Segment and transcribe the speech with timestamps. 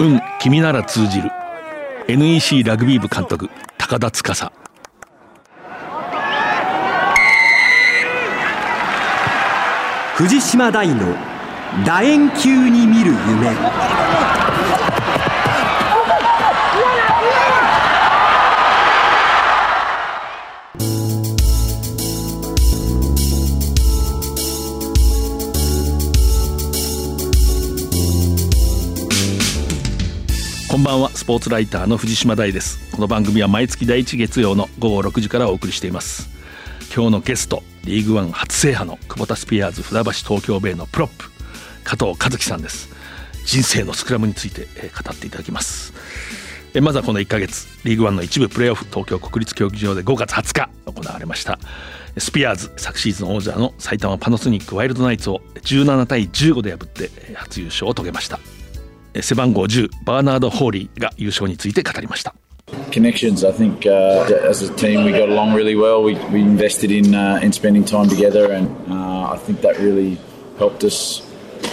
[0.00, 1.30] うん君なら通じる。
[2.08, 4.50] NEC ラグビー部監督高田司。
[10.16, 11.14] 藤島大の
[11.84, 14.27] 楕円球に見る夢。
[30.88, 32.90] ばんはスポーツライターの藤島大です。
[32.92, 36.30] この番組は毎月第1月曜の午後6時からお送りしています。
[36.94, 41.30] 今日のゲストリーグワン初制覇のクボタスピアーズ船橋東京ベイのプロップ
[41.84, 42.88] 加藤一希さんです。
[43.44, 45.92] 人生のスクラムについて語っていただきます。
[46.80, 51.58] まずはこの1ヶ月リーグワンの一部プレーオフ東京国立競技場で5月20日行われました。
[52.16, 58.40] スピアーズ昨シーズン王者の埼玉パナソニックワイルドナイツを17対15で破って初優勝を遂げました。
[59.22, 62.34] 背番号10バーナード・ホーリーが優勝について語りました
[62.90, 63.46] Connections.
[63.46, 66.02] I think uh, as a team we got along really well.
[66.02, 70.18] We, we invested in uh, in spending time together, and uh, I think that really
[70.58, 71.22] helped us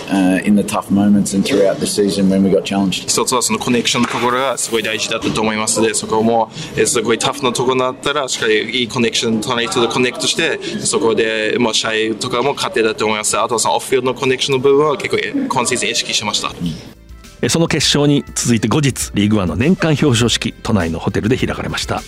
[0.09, 3.03] uh, in the tough moments and throughout the season when we got challenged.
[3.09, 13.38] 一つはそのコネクションのところがすごい大事だったと思いますので、そこもえすごいタフなところになったら、しっかりいいコネクション、隣人とコネクトして、そこでもう試合とかも勝てたと思います。
[13.38, 16.52] あとはそのオフフィールドのコネクションの部分は結構今シーズン意識しました。
[17.50, 22.02] その決勝に続いて後日リーグワンの年間表彰式都内のホテルで開かれました。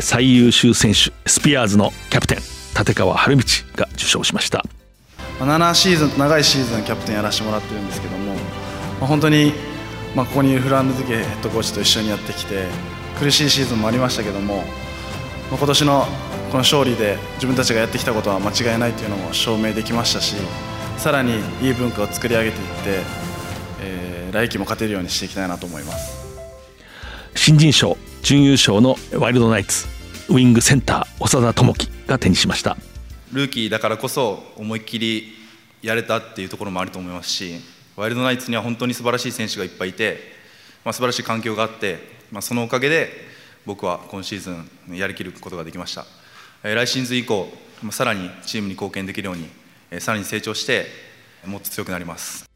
[0.00, 2.38] 最優秀選手スピアーズのキャプテン
[2.78, 3.42] 立川春道
[3.76, 4.64] が受賞しました。
[5.40, 8.40] 7シーズン長いシーズンキャプテンやらせてもらってるんですけども、ま
[9.02, 9.52] あ、本当に、
[10.14, 12.66] まあ、ここにいるフランド付ヘッドコーチと一緒にやってきて
[13.18, 14.64] 苦しいシーズンもありましたけども、まあ、
[15.56, 16.06] 今年の
[16.50, 20.36] この勝利で自分たちがやってきたことは間違いないというのも証明できましたし
[20.96, 23.27] さらにいい文化を作り上げていって、
[24.28, 26.28] えー来季も勝てるようにしていきたいなと思います。
[27.34, 29.86] 新人賞準優勝のワイルドナイツ
[30.28, 32.76] ウィングセンター長田智樹が手にしました。
[33.32, 35.34] ルーキーだからこそ思いっきり
[35.82, 37.60] やれたっていうところもあると思いますし
[37.96, 40.18] ワイルドナイツには本当に素晴らしい選手がいっぱいいて、
[40.84, 41.98] まあ、素晴らしい環境があって、
[42.30, 43.10] まあ、そのおかげで
[43.66, 44.50] 僕は今シーズ
[44.90, 46.06] ンやりきることができました、
[46.64, 47.48] えー来シーズン以降
[47.82, 49.48] まあさらにチームに貢献できるように、
[49.90, 50.86] えーさらに成長して
[51.44, 52.47] もっと強くなります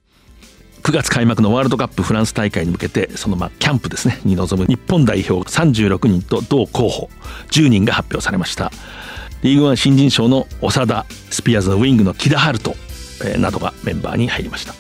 [0.83, 4.21] 9月開幕のワールドカップフランス大会に向けてそのまあキャンプですね。
[4.25, 7.09] に臨む日本代表36人と同候補。
[7.51, 8.73] 10人が発表されました。
[9.43, 12.77] リーグワン新人賞の長田スピアーズのウィングの木田晴斗
[13.25, 14.75] えーなどがメンバーに入りました。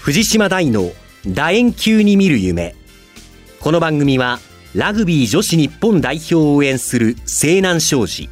[0.00, 0.90] 藤島大の
[1.26, 2.74] 楕円球に見る夢。
[3.60, 4.38] この番組は
[4.74, 8.28] ラグビー女子日本代表を応援する西南商事。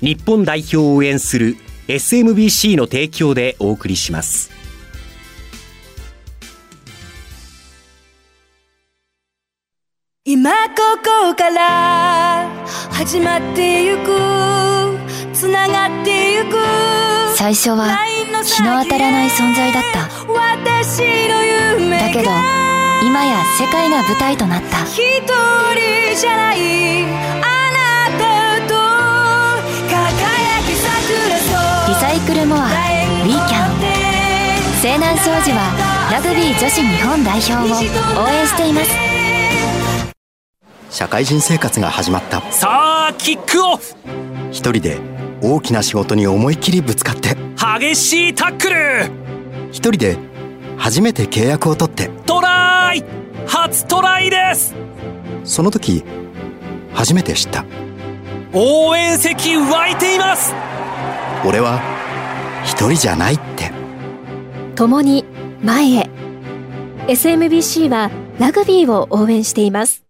[0.00, 1.56] 日本代表を応援する
[1.86, 4.50] SMBC の提供でお送りします。
[10.24, 12.48] 今ここから
[12.90, 14.98] 始まってゆく
[15.34, 16.56] つながってゆく
[17.36, 17.98] 最初は
[18.42, 20.08] 日の当たらない存在だった。
[20.32, 21.44] 私の
[21.82, 22.30] 夢だけど
[23.06, 24.84] 今や世界が舞台となった。
[24.84, 27.04] 一人じゃない
[32.14, 33.72] イクルモアウィーキャン
[34.80, 35.74] 西南商事は
[36.12, 37.56] ラグビー女子日本代表を
[38.22, 38.90] 応援しています。
[40.96, 42.40] 社会人生活が始まった。
[42.52, 43.96] さあキックオフ。
[44.52, 45.00] 一人で
[45.42, 47.36] 大きな仕事に思いっきりぶつかって。
[47.80, 49.10] 激しいタックル。
[49.72, 50.16] 一人で
[50.76, 52.10] 初めて契約を取って。
[52.26, 53.02] トライ。
[53.48, 54.72] 初トライです。
[55.42, 56.04] その時
[56.92, 57.64] 初めて知った。
[58.52, 60.54] 応援席湧いています。
[61.44, 61.80] 俺は
[62.64, 63.70] 一人じゃないって。
[64.74, 65.24] 共に
[65.62, 66.10] 前へ。
[67.06, 70.04] SMBC はラグビーを応援しています。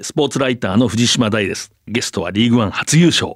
[0.00, 1.72] スポーツライターの藤島大です。
[1.86, 3.34] ゲストはリーグワン初優勝。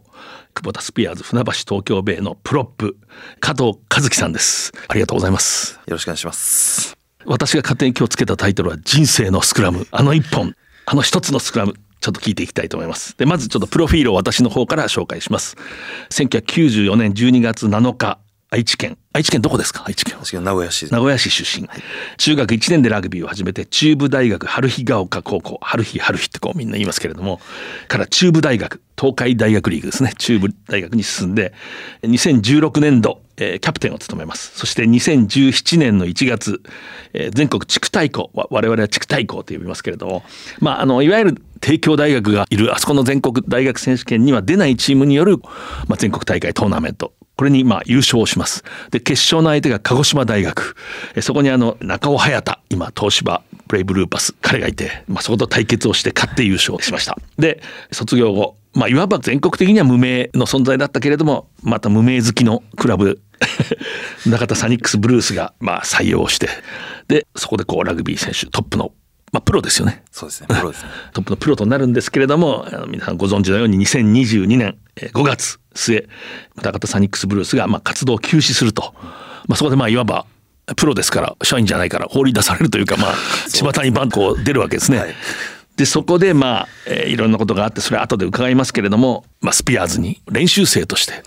[0.55, 2.97] 久保田スピアーズ船橋東京ベイのプロップ
[3.41, 4.73] 加藤和樹さんです。
[4.89, 5.75] ありがとうございます。
[5.75, 6.97] よろしくお願いします。
[7.27, 9.87] 私が勝手に今日つけたタイトルは人生のスクラム。
[9.91, 10.55] あの一本。
[10.87, 13.17] あの一つのスクラムちょっと聞いていきたいと思います。
[13.19, 15.57] でまずちょっとプロフィールを私の方から紹介します。
[16.11, 18.97] 1994年12月7日愛知県。
[19.13, 19.83] 愛知県どこですか？
[19.87, 21.69] 愛知県名古屋市名古屋市出身、
[22.17, 25.59] 中学1年でラグビーを始めて中部大学春日ヶ丘高校。
[25.63, 27.41] 春日春日ってこうみんな言いますけれども。
[27.89, 30.13] から中部大学東海大学リーグですね。
[30.17, 31.55] 中部大学に進んで
[32.03, 34.53] 2016年度、えーキャプテンを務めます。
[34.57, 36.63] そして2017年の1月、
[37.15, 38.31] えー全国地区対抗。
[38.35, 40.23] わ我々は地区対抗と呼びますけれども。
[40.61, 45.39] まああのいわゆる帝京大学がいるあそこの全国大学選手権には出ないチームによる、
[45.89, 48.65] まあ、全国大会トーナメントこれにまあ優勝します。
[48.91, 50.75] で、決勝の相手が鹿児島大学。
[51.21, 57.19] そこにあの、中尾隼太、今、東芝ブレイブルーパス、彼がいて、まあ、そこと対決をして勝って優勝しました。
[57.39, 57.61] で、
[57.93, 63.21] 卒業後、まあ、いわば全国的には無名の存在だったけれども、また無名好きのクラブ、
[64.27, 66.49] 中田サニックスブルースが、まあ、採用して、
[67.09, 68.93] で、そこでこう、ラグビー選手、トップの
[69.37, 70.03] まあ、プロですよね。
[70.11, 70.47] そうですね。
[70.49, 70.89] プロですね。
[71.13, 76.09] トップのプロとなるんですけれども、皆さんご存知のように2022年5月末、
[76.63, 78.95] 中田サニックスブルースがまあ活動を休止すると。
[79.47, 80.25] まあ、そこでまあいわば
[80.75, 83.15] プロですから社員じゃないから放り出されるというかまあ
[83.51, 84.99] 巷にバンコ出るわけですね。
[84.99, 85.15] はい、
[85.77, 91.23] でそこでまあ、えー、いろんなことがあってそれは後で伺いますけれども、まあ、スピアーズに練習生として、はい、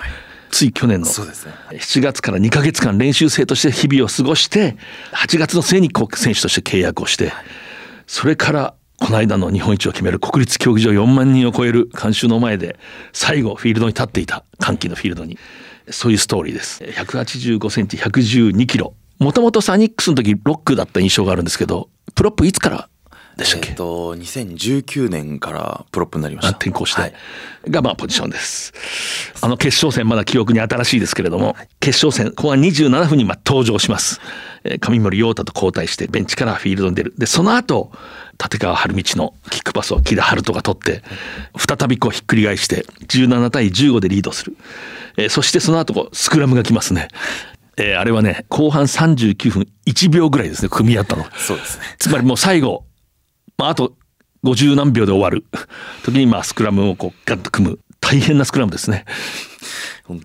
[0.49, 4.75] つい去年の7月から2か月間練習生として日々を過ごして
[5.13, 7.31] 8月の末に選手として契約をして、
[8.11, 12.79] それからこの間の日本一を決める国立競技場4万人を超える観衆の前で
[13.13, 15.37] 最後フィールドに立っていた歓喜のフィールドに。
[15.91, 16.83] そういうストーリーです。
[16.83, 18.95] 185センチ112キロ。
[19.19, 22.89] もともとサニックスの時ロックだった印象があるんですけどプロップいつから
[23.39, 26.51] でしたっけ、えっと2019年からプロップになりました。
[26.51, 27.13] 転向して、はい、
[27.69, 28.73] がまあポジションです。
[29.41, 34.19] あの決勝戦まだ記憶に新しいですけれども、はい、決勝戦後半27分にまあ登場します。
[34.81, 37.13] 紙森陽太と交代してベンチからフィールドに出る。
[37.17, 37.91] でその後
[38.41, 41.03] 立川理道のキックパスを木田晴斗が取って
[41.57, 44.55] 再びこうひっくり返して17対15でリードする、
[45.17, 47.09] えー、そしてその後スクラムが来ますね。
[47.77, 51.25] えー、あれはね後半39分1秒ぐらいですね組み合ったの。
[51.37, 51.85] そうですね。
[51.97, 52.85] つまりもう最後、
[53.59, 53.93] まあ、あと
[54.45, 55.43] 50何秒で終わる。
[56.03, 57.79] 時にまあスクラムをこうガッと組む。
[57.99, 59.03] 大変なスクラムですね。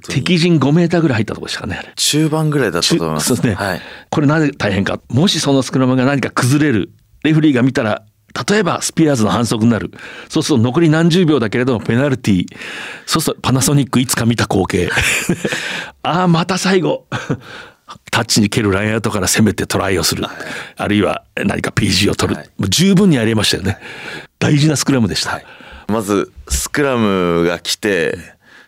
[0.08, 3.26] 敵陣5メーターぐらい入ったところでしたかね中盤ぐらいだったと思います。
[3.26, 5.00] そうですね、はい、これなぜ大変か。
[5.08, 6.92] もしそのスクラムが何か崩れる
[7.24, 8.06] レフリーが見たら
[8.48, 9.90] 例えばスピアーズの反則になる。
[10.28, 12.56] そうすると残り何十秒だけれどもペナルティー。
[13.04, 14.88] そうするとパナソニックいつか見た光景。
[16.02, 17.06] ああ、また最後。
[18.10, 20.24] タッチに蹴るラインアウトから攻めてトライをする。
[20.76, 22.40] あるいは何か PG を取る。
[22.58, 23.78] もう十分にありましたよね。
[24.38, 25.42] 大事なスクラムでした。
[25.88, 28.16] まず、スクラムが来て、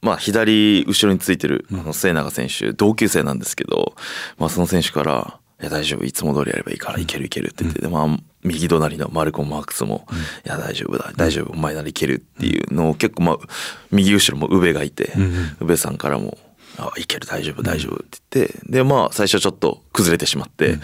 [0.03, 3.95] まあ、左後ろについてる末永選手、同級生なんですけど、
[4.39, 10.07] まあ、その選手から「いや大丈夫いつも通りやればいいからいけるいける」って言って、でまあ右隣のマルコン・マークスも
[10.45, 13.37] 「いや大丈夫だ大丈夫お前ならいける」っていうのを結構まあ
[13.91, 15.13] 右後ろも宇部がいて、
[15.61, 16.37] 宇部さんからも
[16.79, 20.79] 「あいける大丈夫大丈夫」って言ってでまあ最初ちょっと崩れてしまって。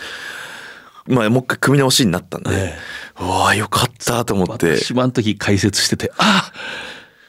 [1.05, 2.79] まあ、もう一回組み直しになったんで、え
[3.21, 4.77] え、うわよかったと思って。
[4.79, 6.53] 私はあの時解説しててあ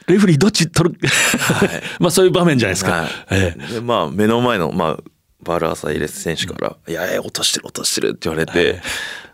[0.06, 3.08] レフリーどっち取る、はい、 まあそういう場面じゃないですか、はい。
[3.30, 4.96] ええ、でまあ目の前の、まあ、
[5.42, 8.80] バルアサイレス選手から「いや落としてる落としてる」って言われて、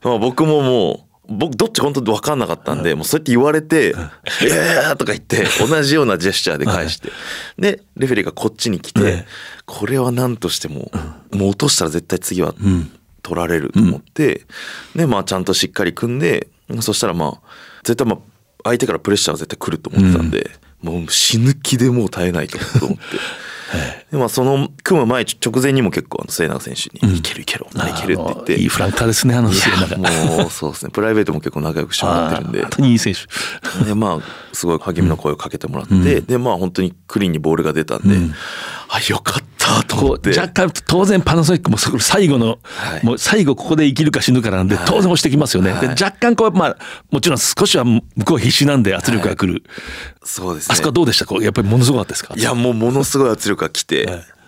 [0.03, 3.94] まあ、僕ももう僕どっち本当分かんなかったんで、もうそうやって言われて
[4.43, 4.49] 「い。
[4.49, 7.11] やいや」とか言って同じようなジェスチャーで返して。
[7.59, 9.27] でレフェリーがこっちに来て
[9.65, 10.91] これは何としても
[11.32, 12.55] もう落としたら絶対次は
[13.23, 14.47] 取られると思って
[14.97, 16.49] でまあちゃんとしっかり組んで
[16.81, 17.49] そしたらまあ
[17.85, 18.19] 絶対まあ
[18.65, 20.50] 相手からプレッシャーは絶対来ると思ってたんで
[20.82, 23.05] もう死ぬ気でもう耐えないと思って。
[24.11, 28.57] でまあその組む前直前にも結構あの末永選手に「いけるいけるお前いける」って言って。
[28.57, 29.97] いいフランカーですねあの末永。
[29.97, 32.61] もうそうですねプライベートも結構仲良くしてもらってるんで。
[32.62, 33.85] 本当にいい選手。
[33.85, 38.35] でまあすごい励みの声をかけてもらって、うん、でまあ本当にクリーンにボールが出たんで、うん、
[38.89, 40.31] あよかったと思って。
[40.31, 46.77] 若干当然パナソニックも最後の、はい、もう最後ここで生きるか死ぬかなんで当然押してきますよね、はい、で若干こうまあ
[47.11, 49.73] もちろん少しは向こう必死なんで圧力が来る、はい、
[50.25, 50.73] そうですね。
[50.73, 51.27] あそこはどうでした？
[51.27, 52.34] こうやっぱりものすごかったですか？
[52.37, 54.00] いやもうものすごい圧力が来て、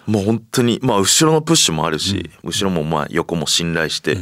[0.06, 4.18] もう本当にまあ後ろのプッシュもあるし、うん、後ろもまあ横も信頼して、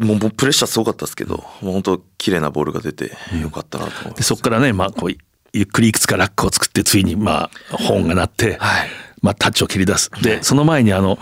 [0.00, 5.10] うん、もうプレッシャーすごかったですけど、もう本当綺麗なボールが出てよかったなと思って、そこからねまあこう
[5.52, 8.88] ゆっくりいくつかラックを作ってついにまあ本が鳴って、はい、
[9.24, 10.10] まあ、タッチを切り出す。
[10.22, 11.18] で、その前にあの、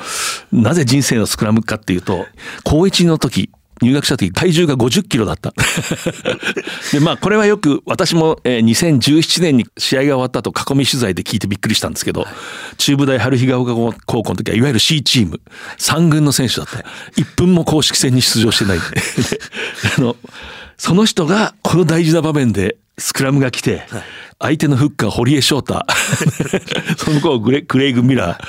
[0.51, 2.27] なぜ人生のスクラムかっていうと、
[2.65, 3.49] 高一の時、
[3.83, 5.53] 入学した時体重が50キロだった。
[6.93, 12.27] でまあこれはよく私も、えー、2017年に試合が終わった後囲み取材で聞いてびっくりしたんですけど、
[12.79, 13.75] 中部大春日ヶ丘
[14.07, 15.41] 高校の時はいわゆる C チーム
[15.79, 16.79] 3軍の選手だった、
[17.21, 18.79] 1分も公式戦に出場してない。
[19.99, 20.17] あの
[20.77, 23.87] その人がこの大事な場面でスクラムが来て、
[24.43, 25.87] 相手のフッカー堀江翔太。
[26.99, 28.41] その子グレクレイグ・ミラー。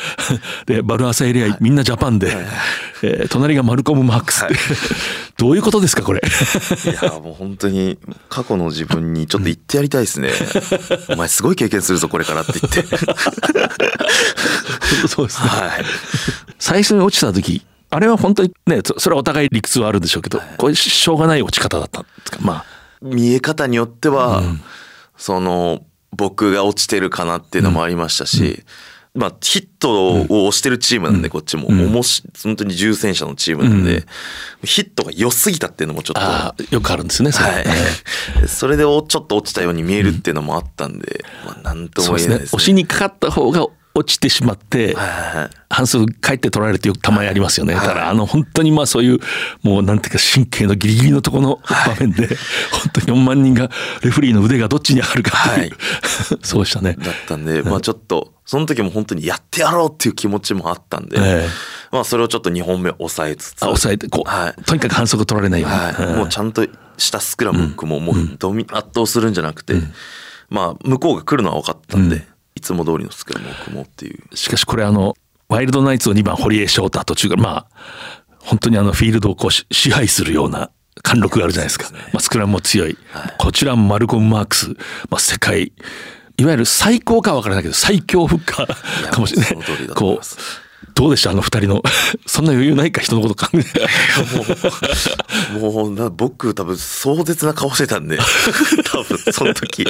[0.66, 2.36] でバルアサエリアみんなジャパンで、
[3.04, 4.54] えー、隣がマルコム・マックス、はい、
[5.38, 6.22] どういうことですかこれ？
[6.22, 6.24] い
[7.04, 10.32] やもう本当に過去の自分にちょっと言ってやりたいですね。
[11.10, 12.84] お前すごい経験するぞこれからって言って。
[15.08, 15.86] そうですね、はい、
[16.60, 22.38] 最初に落ちた時あれは本当にねそれはお互い理屈はあるんでしょうけど、これしょうがない落ち方だったんですか？
[22.42, 22.66] まあ。
[23.02, 24.42] 見え方によっては、
[25.24, 28.66] その僕が落ちてるかなっていうのもありましたし、
[29.14, 34.04] まあ、ヒットを押してるチームなんで、こっちも、おもし本当に重戦車のチームなんで、
[34.66, 37.52] ヒットが良すぎたっていうのもちょっとよくあるんですねそれ。
[37.52, 37.66] はい、
[38.50, 42.58] それでおちょっと落ちたように見えるっていうのもあったんで、まあ、なんとも言えないですね。
[42.58, 44.96] 押しにかかった方が落ちてしまって、
[45.70, 47.76] 反則帰って取られるってよくたまにありますよね。
[47.76, 49.20] だからあの本当にまあそういう
[49.62, 52.36] もうなんていうか神経のギリギリのところの場面で、本
[52.94, 53.70] 当に4万人が
[54.02, 55.78] レフェリーの腕がどっちにあるかっていう、
[56.42, 56.96] そうでしたね。
[57.00, 61.50] だったんで、まあちょっと、その時も本当にやってやろうっていう気持ちもあったんで、ええ。
[61.92, 66.14] まあそれをちょっと2本目抑えつつ、あ抑えてこう、とにかく反則取られないように。
[66.16, 66.66] もうちゃんと
[66.98, 69.76] したスクラムももうドミ圧倒するんじゃなくて、
[70.50, 74.36] まあ向こうが来るのは分かったんで、いつも通りのスクラムを組もうっていう。
[74.38, 75.16] しかしこれあの
[75.50, 77.66] ワイルドナイツを2番堀江翔太途中からまあ
[78.40, 80.70] 本当にあのフィールドをこうし支配するような
[81.02, 81.90] 貫禄があるじゃないですか。
[81.92, 82.98] まあ、スクラムも強い。
[83.38, 84.70] こちらもマルコム・マークス、
[85.10, 85.74] まあ、世界
[86.38, 89.56] いわゆる最高かは分からないけど最強フッカーかもしれない。
[89.96, 90.26] こう
[90.96, 91.32] どうでした？
[91.32, 91.82] あの二人の
[92.28, 93.88] そんな余裕ないか人のこと考え て。
[95.60, 98.20] もうな僕多分壮絶な顔してたんで
[98.94, 99.86] 多分その時。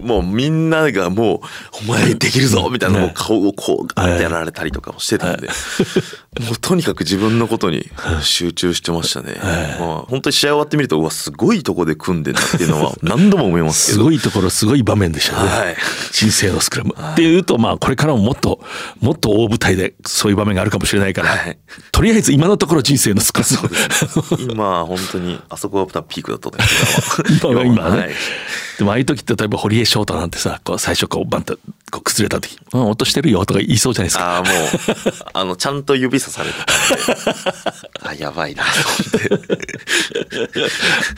[0.00, 1.40] もうみんながもう
[1.86, 7.90] 「お前できるぞ!」みたいなもう顔をこうガッてやられたりとかもしてたんで、もうとにかく自分のことに
[8.22, 9.36] 集中してましたね、
[9.78, 13.98] まあ、本当に試合終わってみるとうわすごいとこで組んでんなっていうのは何度も思いますけど。
[13.98, 15.76] すごいところすごい場面でしたね、はい。
[16.12, 16.94] 人生のスクラム。
[17.12, 18.60] っていうとまあこれからももっと
[19.00, 21.36] もっと大舞台でそういう場面があるかもしれないから、
[21.90, 23.70] とりあえず今のところ人生のスクラム。
[24.52, 28.12] 今本当にあそこがピークだったと思う今は今はね、はい
[28.78, 31.58] でもああいう時って例えば堀江翔太なんてさこう最初こうバンと
[31.90, 34.36] こう崩れた時「うん落としてるよ」とか言いそうじゃないですか。
[34.36, 34.52] ああもう
[35.34, 37.72] あのちゃんと指さされてたんで。
[38.04, 38.64] あやばいな。
[38.64, 38.68] と
[39.28, 40.62] 思って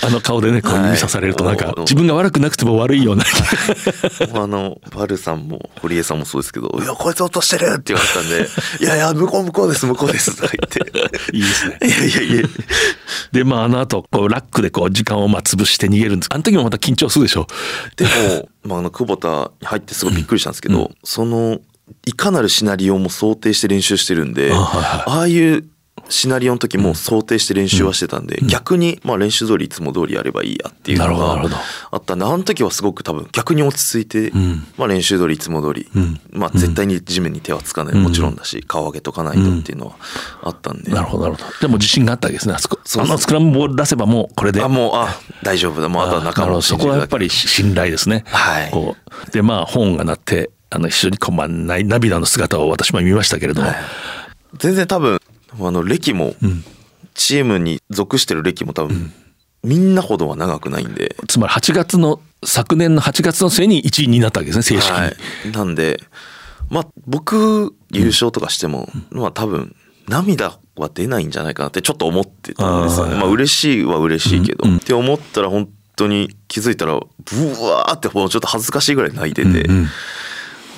[0.06, 1.80] あの顔でねこう指さされるとなんかはい。
[1.80, 3.24] 自分が悪くなくても悪いような。
[4.34, 8.48] あのバルさんも堀江さんもそうですけど「いやこいつ落としてる!」って言われたんで
[8.80, 10.84] 「いやいや向こう向こうです向こうです」とか言って。
[11.32, 11.78] いいですね。
[11.82, 12.48] いやいやいや。
[13.32, 16.28] でまああの後こうラックでこう時間をまあ潰して逃げるんです。
[16.32, 17.43] あの時もまた緊張するでしょ？
[17.96, 21.60] でも、まあ、あの久保田に入ってすごいびっくりしたんですけど、その
[22.06, 25.68] いかなるシナリオも想定して練習してるんでああいう
[26.08, 31.32] シナリオの時も想定して練習はしてたんで、逆にまあ練習通りいつも通りやればいいやっていうのが
[31.90, 32.14] あった。
[32.14, 34.30] んであの時はすごく多分逆に落ち着いて、
[34.76, 35.88] まあ、練習通りいつも通り、
[36.30, 37.94] まあ、絶対に地面に手はつかない。
[37.94, 39.96] のもちろんだし、顔上げとかないとっていうのは
[40.42, 41.58] あったんで、なるほどなるほど。
[41.60, 42.78] でも自信があったわけですねあそこ。
[42.98, 44.62] あのスクラムボール出せばもうこれで。
[44.62, 45.08] あもうあ
[45.42, 45.88] 大丈夫だ。
[45.88, 48.24] もうあとは仲間をそこはやっぱり信頼ですね。
[48.26, 48.70] はい。
[48.70, 48.96] こ
[49.28, 53.70] うでまあホーンが鳴ってあの非常にこうまあな涙の姿を私も見ましたけれども、
[54.58, 55.20] 全然多分
[55.60, 56.34] あの歴も、
[57.14, 59.12] チームに属してる歴も多分、
[59.62, 65.00] みんなほどは長くないんで、つまり8月の昨年の8月の末に1位になったわけですね正式に。
[65.00, 65.16] はい、
[65.52, 66.00] なんで
[66.68, 69.74] まあ僕優勝とかしても、まあ多分
[70.08, 73.14] 涙は出ないんじゃないかなってちょっと思ってたんですよね。
[73.16, 77.00] まあ嬉しいは嬉しいけど、って思ったら本当に気づいたらブ
[77.62, 79.68] ワーってもうちょっと恥ずかしいぐらい泣いてて、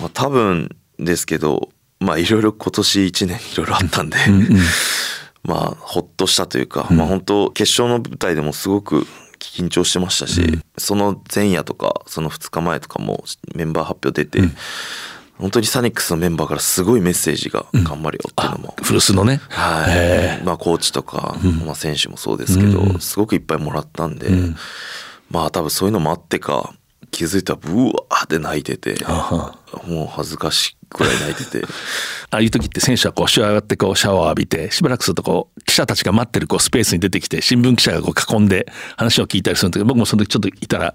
[0.00, 4.16] まあ多分ですけどまあいろいろ今年1年いろいろあったんで、
[5.44, 9.06] まあほっとしたというか、まあ本当決勝の舞台でもすごく
[9.38, 13.24] 緊張してましたし、その前夜とかその2日前とかも
[13.54, 14.40] メンバー発表出て、
[15.38, 19.40] 本当にサニックスのメンバーからすごいメッセージが頑張れよっていうのも、古巣のね。
[19.50, 19.86] は
[20.40, 23.00] い、まあコーチとか、まあ選手もそうですけど、うん。
[23.00, 24.56] すごくいっぱいもらったんで、うん。
[25.30, 26.72] まあ多分そういうのもあってか
[27.10, 28.96] 気づいたらブワーって泣いてて、
[29.86, 31.66] もう恥ずかしいくらい泣いてて。
[32.31, 38.66] ああいう時って選手はこう仕上がってこうシャワーを浴びてしばらくするとこう記者たちが待ってるこうスペースに出てきて新聞記者がこう囲んで
[38.97, 40.93] 話を聞いたりするんだけど僕もその時ちょっといたら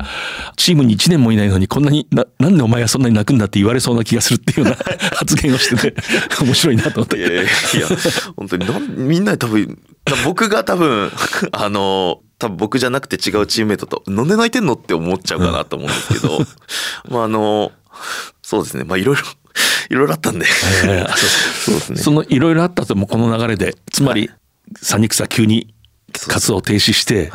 [0.57, 4.77] チームに1年もいないのにこんなにななんでお前はそんなに泣くんだって言われそうな気がするっていうような
[5.15, 5.95] 発言をしてて
[6.43, 7.17] 面白いなと思って。
[7.17, 7.49] いやいやいや
[8.35, 11.11] 本当になんみんな多分多分僕が多分
[11.51, 16.39] あの多分僕じゃなくて違うチームメイトと「なんで泣いてんの?」って思っちゃうかなと思うんですけど、
[17.09, 17.71] まああの
[18.41, 19.21] そうですねまあいろいろ
[19.89, 20.45] いろいろあったんで、
[20.85, 21.29] えーあそう
[21.65, 22.01] そうですね。
[22.01, 24.29] そのいろいろあったともこの流れでつまり
[24.81, 25.73] サニックスは急に
[26.27, 27.31] 活動を停止して、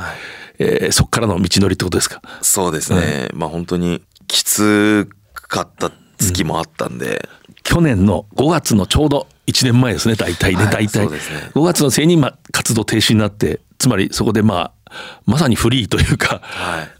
[0.58, 2.22] えーそこからの道のりってことですか？
[2.42, 5.06] そうですね、まあ本当にきつ
[5.48, 7.28] かった月もあったんで、
[7.62, 11.08] 去年の5月のちょうど1年前ですね大体ね、はい大体。
[11.10, 11.18] ね。
[11.54, 14.92] 5月のせいにまあ活動停止になってつまりそこでまあ
[15.26, 16.40] まさにフリーというか、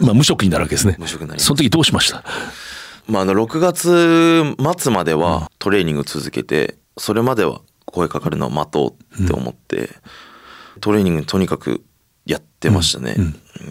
[0.00, 0.96] まあ、無職になるわけですね。
[0.98, 2.22] 無職になりますその時どうしました？
[3.08, 9.90] まあ、あの6月末まではトレーニング続けてそれまでは声かかるのを待とうって思って、
[10.80, 11.84] トレーニングとにかく
[12.26, 13.16] やってましたね。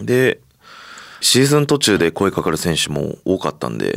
[0.03, 0.39] で
[1.21, 3.93] シーズン途中で声かかる選手も多かったんで、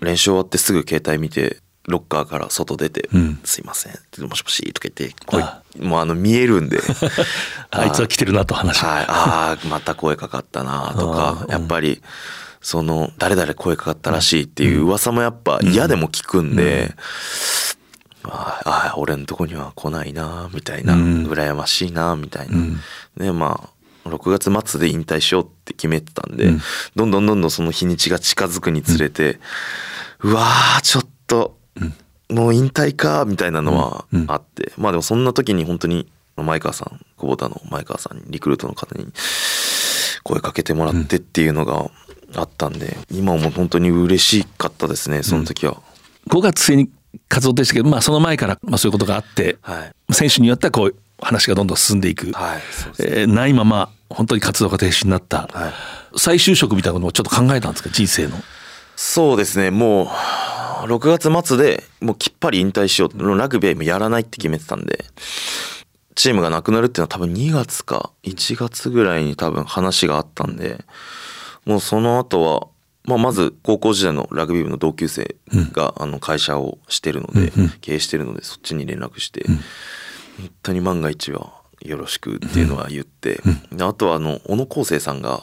[0.00, 3.40] 練習終わってすぐ携帯見てロッカーから外出て「うん。
[3.44, 3.92] すいません」
[4.28, 5.42] もしもし」とか言って声
[5.80, 6.80] もうあの見えるんで。
[7.70, 12.02] あいつは来てるなと話はい、ああまた声かかったなとかやっぱり
[12.62, 16.94] その誰々声かかったらしいっていう噂もやっぱ嫌でも聞くんで、
[18.24, 21.26] あーあー俺のとこには来ないなみたいな、うん。
[21.26, 22.80] 羨ましいなみたいな、うん。
[23.16, 23.68] でま
[24.04, 26.60] あ6月末で引退しようって決めてたんで、うん。
[26.96, 29.38] どんどんどんどんその日にちが近づくにつれて、
[30.20, 31.56] うわーちょっと、
[32.28, 39.12] もう引退かみたいなのはあって、まあでもそんな時に本当に前川さん久保田の前川さんにリクルートの方に
[40.24, 41.90] 声かけてもらってっていうのが
[42.36, 45.76] あったんで、今も本当に嬉しかったですねその時は。
[46.28, 46.90] 5月末に
[47.28, 50.14] 活動でしたけど、まあ、その前からまあそういうことがあって、はい。
[50.14, 52.62] 選手によってはこう話がどんどん進んでいく、はい
[53.00, 56.18] えーないまま本当に活動が停止になった、はい。
[56.18, 57.90] 再就職みたいなこともちょっと考えたんですか？
[57.90, 58.36] 人生の。
[58.96, 59.70] そうですね。
[59.70, 63.38] もう6月末でもうきっぱり引退しよう。
[63.38, 65.04] ラグビーもやらないって決めてたんで
[66.14, 70.84] チームがなくなるっていうのは多分2月か1月ぐらいに多分話があったんで
[71.64, 72.66] もうその後は、
[73.04, 75.36] まあ、まず高校時代のラグビー部の同級生
[75.72, 83.40] があの会社をしてるので、経営してるのでそっちに連絡して、本当に万が一はよろしくっていうのは言って、
[83.72, 85.40] であとはあの小野康生さんが、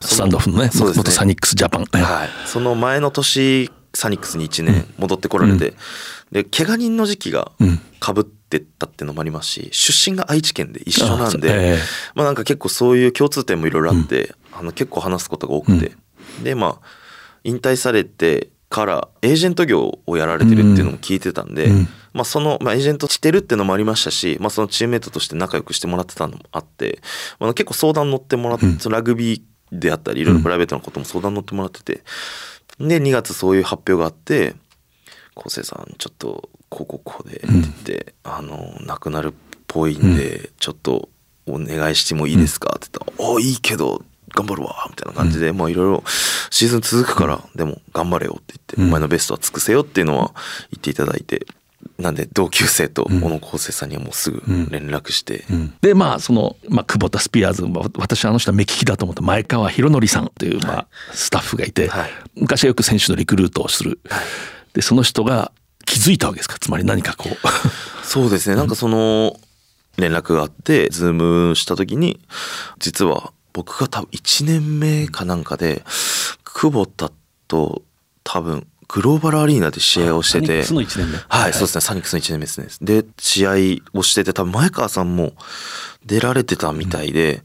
[0.00, 1.04] スタンドオフのねそうですね。
[1.04, 5.74] 元サニックスジャパン、はい、その前の年サニックスに1年戻ってこられて、
[6.30, 7.80] で怪我人の時期がうん。
[8.02, 11.78] かぶってたってのもありますし出身が愛知県で一緒なんでえ
[12.16, 15.92] まあなんか結構そういう共通点もいろいろあって、あの結構話すことが多くて、
[16.42, 16.86] でまあ
[17.44, 21.88] 引退されてからエージェント業をやられてるっていうのも聞いてたんで、うん。
[22.14, 27.00] まあ、その、まあ、エージェントしてるっていうのもありましたし、まあ、そのチームメイトとして仲良くしてもらってたのもあって、
[27.38, 29.42] まあ、結構相談乗ってもらって、そのラグビー
[29.78, 32.02] であったりいろいろプライベートなことも相談乗ってもらってて。
[32.78, 34.54] で2月そういう発表があって
[35.36, 39.32] 「昴生さんちょっとこうこうこうで」って言って「あの亡くなるっ
[39.66, 41.08] ぽいんで、ちょっと
[41.46, 44.02] お願いしてもいいですか?」って言ったら「おいいけど
[44.34, 46.04] 頑張るわ」みたいな感じで、まあいろいろ
[46.50, 48.88] シーズン続くから、でも頑張れよって言って、うん。
[48.88, 50.32] お前のベストは尽くせよっていうのは
[50.70, 51.46] 言っていただいて
[51.98, 55.74] なんで同級生と小野康生さんにはもうすぐ連絡して、うん。
[55.80, 62.10] でまあその、まあ、久保田スピアーズ、まあ、私あの人は目利きだと思った前川博則さんという、まあ、スタッフがいて、はい。
[62.36, 64.00] 昔はよく選手のリクルートをする、
[64.72, 65.52] でその人が
[65.84, 66.56] 気づいたわけですか？
[66.58, 67.36] つまり何かこう。
[68.06, 68.56] そうですね。
[68.56, 69.38] なんかその
[69.98, 72.20] 連絡があってズームした時に
[72.78, 75.82] 実は僕が多分1年目かなんかで
[76.44, 77.10] クボタ
[77.48, 77.82] と
[78.24, 80.64] 多分グローバルアリーナで試合をしてて。
[80.64, 81.18] サニックスの1年目。
[81.28, 81.80] はい、そうですね。
[81.80, 83.02] サニックスの1年目ですね。
[83.02, 83.50] で試合
[83.98, 85.32] をしてて多分前川さんも
[86.04, 87.42] 出られてたみたいで,、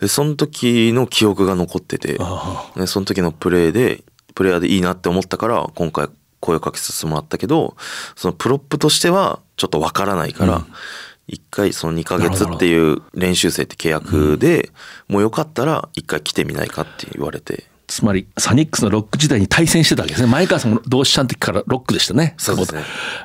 [0.00, 6.08] でその時の記憶が残っててあでその時のプレーでプレイヤーでいいなって思ったから今回
[6.40, 7.76] 声をかけさせてもらったけど
[8.14, 10.64] そのプロップとしてはちょっとわからないから、
[11.28, 14.70] 一回その2ヶ月っていう練習生って契約で、
[15.08, 17.64] もうよかったら一回来てみないかって言われて。
[17.86, 20.28] つまりサニックスのロック時代に対戦してたわけですね。
[20.28, 22.34] 前川さんも同志社の時からロックでしたね。
[22.36, 22.82] そうですね。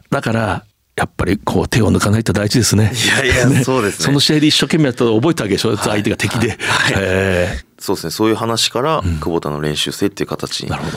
[0.09, 2.91] だからやっぱりこう手を抜かないと大事ですね。
[2.93, 4.05] いやいやそうですね。
[4.05, 6.57] その試合で一生懸命やったら覚えたわけでしょ、相手が敵で、
[6.95, 8.11] えそうですね。
[8.11, 10.91] そういう話から久保田の練習生っていう形になりま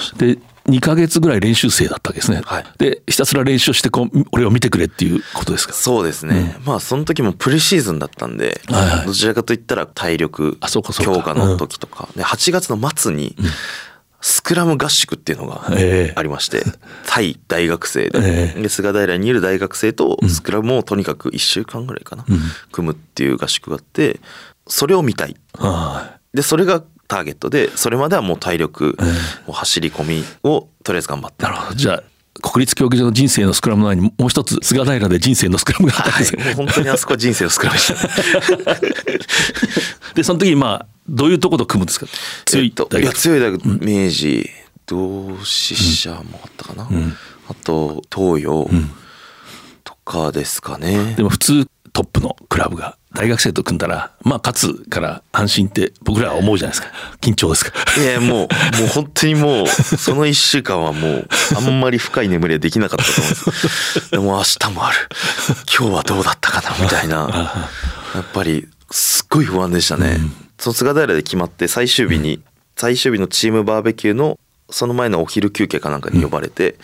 [0.00, 2.64] した、ーで2ヶ月ぐらい練習生だったわけですね、はい。
[2.78, 5.72] でひたすら練習してこう俺を見てくれっていうことですか？
[5.74, 9.06] そうですね、まあその時もプレシーズンだったんで、はいはい。
[9.06, 10.82] どちらかといったら体力強
[11.22, 13.36] 化の時とか、で8月の末に
[14.20, 16.12] スクラム合宿っていうのがええ。
[16.16, 16.64] ありまして、
[17.06, 18.62] 対大学生で,、ええ。
[18.62, 22.24] で菅平にいる大学生とスクラムをとにかく1週間ぐらいかな、
[22.72, 24.20] 組むっていう合宿があって
[24.66, 25.36] それを見たい。
[25.54, 28.96] はでそれがターゲットでそれまではもう体力、
[29.46, 31.44] もう走り込みをとりあえず頑張って。
[31.44, 31.74] いなるほど。
[31.76, 32.02] じゃあ
[32.42, 38.74] 国立競技場の人生のスクラムの前にもう一つ菅平で人生のスクラムがあったんですよ、もう本当にあそこは人生のスクラムでした。
[38.74, 38.80] ね
[40.14, 42.06] でその時にまあどういうとこと組むんですか？
[42.44, 44.50] 強いえっといや強い大学、明治
[44.86, 46.88] 同志社もあったかな、
[47.48, 48.68] あと東洋
[49.84, 56.94] とかですかね、でも普通トップのクラブが大学生と組んだらまあ勝つから安心って僕らは思うじゃないですか。
[57.20, 57.72] 緊張ですか。
[58.00, 58.46] いやもうもう
[58.88, 64.10] 本当にもうその1週間はもうあんまり深い眠りはできなかったと思うんです。
[64.10, 64.96] でも明日もある。
[65.78, 67.74] 今日はどうだったかなみたいな。
[68.14, 70.18] やっぱりすっごい不安でしたね、
[70.58, 72.42] その菅平で決まって最終日に
[72.76, 74.38] 最終日のチームバーベキューの
[74.70, 76.76] その前のお昼休憩かなんかに呼ばれて、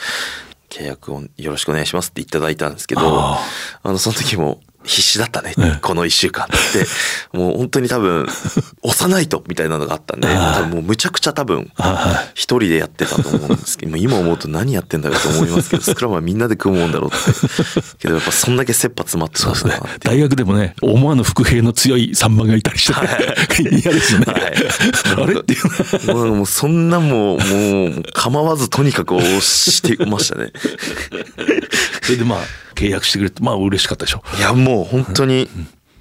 [0.68, 3.38] 契約をよろしくお願いしますっていただいたんですけどあ
[3.82, 6.46] あのその時も必死だったね、この1週間。
[6.46, 6.86] って
[7.36, 8.26] もう本当に多分
[8.82, 11.70] 押さないとみたいなのがあったんで多分もうむちゃくちゃ多分
[12.34, 17.42] 一人でやってたと思うんですけど 今思うと何やってんだろうと思いますけどスクラムはみんなで組むもんだろうって。
[17.98, 20.08] けどやっぱそんだけ切羽詰まってたんだなって。
[20.08, 24.26] 大学でもね思わぬ伏兵の強い3番がいたりして、嫌ですよね、
[25.16, 26.12] あれっていう。
[26.14, 30.52] もうもうそんなもうもう構わずとにかく押してましたね。
[32.02, 32.38] それでまあ
[32.74, 34.22] 契約してくれてまあ嬉しかったでしょ。
[34.38, 35.48] いやもう本当に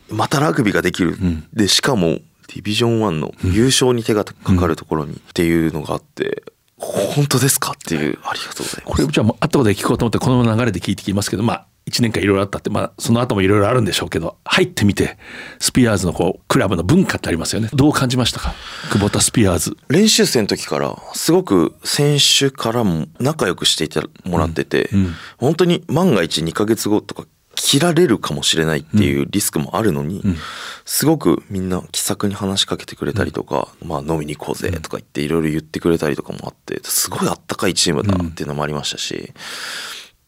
[0.10, 1.18] またラグビーができる、
[1.54, 6.44] でしかもディビジョン1の優勝に手がかかるところにっていうのがあって、
[6.78, 7.72] 本当ですか？
[7.72, 8.98] っていうありがとうございます。
[8.98, 15.17] これじゃあもう後で聞こうと思ってこの流れで聞いてきますけどまあ1年間いろいろあったってまあその後もいろいろあるんでしょうけど入ってみて
[15.60, 17.70] スピアーズのこうクラブの文化ってありますよね。
[17.74, 18.54] どう感じましたか？
[18.91, 19.76] 久保田スピアーズ。
[19.89, 24.89] 練習生の時からすごく選手からも仲良くしていてもらってて、
[25.38, 30.24] 本当に万が一2ヶ月後とか切られるかもしれないっていうリスクもあるのに、
[30.86, 39.34] すごくみんな気さくに話しかけてくれたりとか、まあ飲みに行こうぜとか言っていろいろ言ってくれたりとかもあってすごいあったかいチームだっていうのもありましたし、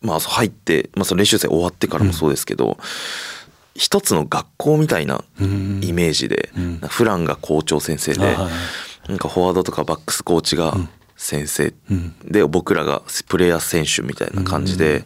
[0.04, 2.78] まあ入って、まあ、その練習生終わってからもそうですけど、
[3.76, 6.52] 一つの学校みたいなイメージで、
[6.90, 8.20] フランが校長先生で、
[9.08, 10.78] なんかフォワードとかバックスコーチが
[11.16, 11.74] 先生、
[12.26, 15.06] で僕らがプレイヤー選手みたいな感じで、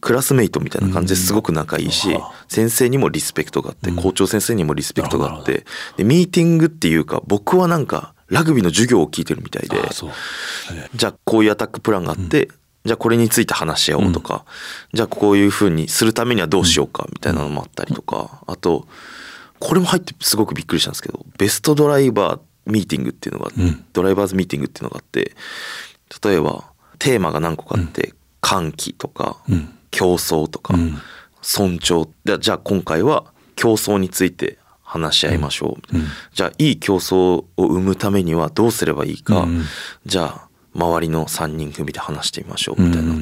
[0.00, 2.16] クラスメイトみたいな感じですごく仲いいし、
[2.48, 5.64] 先生にもリスペクトがあって、校長先生にもリスペクトがあって
[5.96, 9.76] でミーティングっていうか僕はなんかラグビーの授業を聞いてるみたいで
[10.94, 12.48] じゃあこういうアタックプランがあって、
[12.84, 14.44] じゃあこれについて話し合おうとか、
[14.92, 18.86] じゃあこういうふうにするためにはどうしようかみたいなのもあったりとか、あと
[19.58, 23.50] これも入ってすごくびっくりしたんですけどベストドライバーミーティングっていうのが、
[23.92, 25.34] ドライバーズミーティングっていうのがあって
[26.22, 26.64] 例えば
[26.98, 29.38] テーマが何個かあって、歓喜とか、
[29.90, 30.74] 競争とか、
[31.42, 33.24] 尊重でじゃあ今回は
[33.56, 35.96] 競争について話し合いましょう、
[36.34, 39.46] じゃあいい競争を生むためにはどうすればいいか、
[40.06, 40.43] じゃあ
[40.74, 43.14] 周りの3人組で話してみましょうみたいな、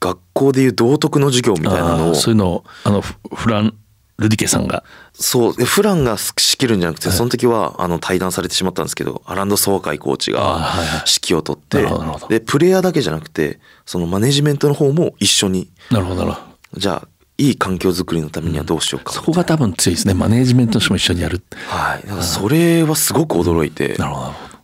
[0.00, 2.14] 学校でいう道徳の授業みたいなのを。
[2.14, 3.74] そういうのをあのフフラン・
[4.18, 4.84] ルディケさんが。
[5.12, 5.56] そう。
[5.56, 10.72] でフランが仕切るんじゃなくて、その時はあの対談されてしまったんですけどアランド・ソワカイコーチが
[11.06, 11.86] 指揮を取って、
[12.28, 16.80] でプレイヤーだけじゃなくてそのマネジメントの方も一緒になるほどなるほど。
[16.80, 17.08] じゃあ
[17.40, 20.14] いい環境づくりのためにはどうしようか、そこが多分強いですね。
[20.14, 21.40] マネージメントの人も一緒にやる。
[21.68, 22.02] はい。
[22.02, 23.96] だからそれはすごく驚いて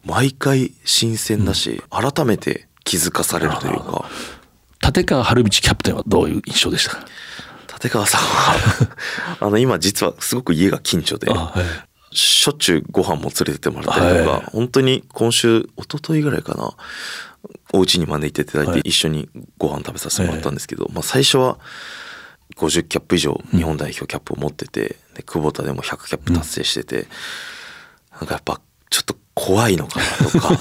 [0.04, 4.08] 毎回新鮮だし、改めて気づかされるというか。
[4.86, 7.06] 立川春道キャプテンはどういう印象でしたか？
[7.74, 8.56] 立川さんは
[9.40, 11.28] あの今実はすごく家が近所で、
[12.12, 14.44] しょっちゅうご飯も連れてってもらったりとか、はい。
[14.52, 16.74] 本当に今週一昨日ぐらいかな
[17.72, 21.58] お家に招いていただいて一緒にご飯食べさせてもらったんですけど、まあ、最初は
[22.56, 27.08] 50キャップ以上日本代表キャップを持ってて、で久保田でも100キャップ達成してて、
[28.12, 30.58] なんかやっぱちょっと怖いのかなとか。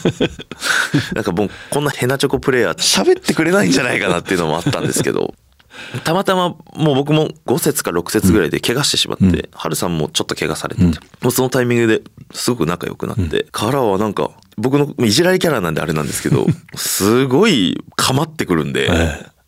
[1.14, 5.34] なんかもうこんなヘナチョコプレイヤー喋ってくれないんじゃないかなっていうのもあったんですけど。
[6.04, 18.90] たまたまもう僕も5節か6節ぐらいで怪我してしまって、ハルさんもちょっと怪我されてて、もうそのタイミングですごく仲良くなって、からはなんか僕のいじられキャラなんであれなんですけど すごい構ってくるんで。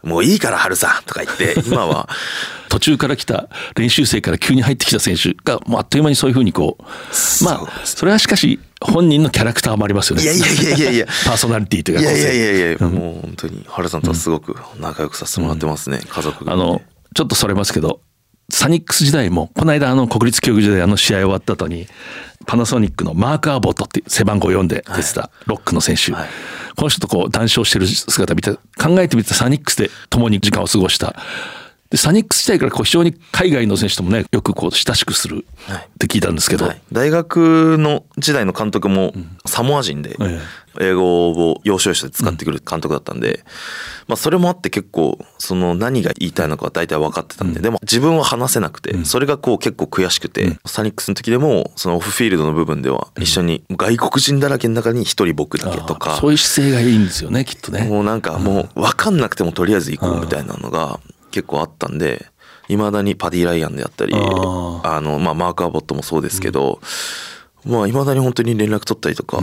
[0.04, 2.08] もういいから、ハルさんとか言って、今は。
[2.70, 6.84] 途中から来た練習生から急に入ってきた選手がもうあっという間にそういうふうにこう
[7.44, 10.24] まあそれはしかし本人のキャラクターもありますよね。
[10.24, 11.06] いやいやいやいやいや。
[11.26, 16.54] パーソナリティというかいやいやいやいや、もう本当に、ハルさんとはすごく仲良くさせてもらってますね、家族が。
[16.54, 16.82] あの
[17.16, 18.02] ちょっとそれますけど
[18.50, 21.88] サニックス時代もこの間あの国立競技場であの試合終わった後に
[22.46, 31.16] パナソニックのマーク・アボットって背番号4で出てたロックの選手、この人とこう談笑してる姿見て考えてみてサニックスで共に時間を過ごした
[31.90, 39.14] でサニックス時代からこう非常に海外の選手ともねよくこう親しくするって聞いたんですけど、大学の時代の監督も
[39.46, 40.18] サモア人で、
[40.82, 43.46] 英語を要所要所で使ってくる監督だったんで、
[44.08, 57.88] まあそれもあって結構その何が言いたいのかは大体分かってたんで、でも自分は話せなくて、それがこう結構悔しくて、サニックスの時でもそのオフフィールドの部分では一緒に外国人だらけの中に一人僕だけとか、そういう姿勢がいいんですよねきっとね。
[57.88, 61.00] もうなんかもう分かんなくてもとりあえず行こうみたいなのが
[61.36, 62.26] 結構あったんで
[62.70, 64.18] いまだにパディ・ライアンであったりあ
[65.02, 66.80] の、まあ、マーク・アボットもそうですけど
[67.66, 69.42] まあいまだに本当に連絡取ったりとか、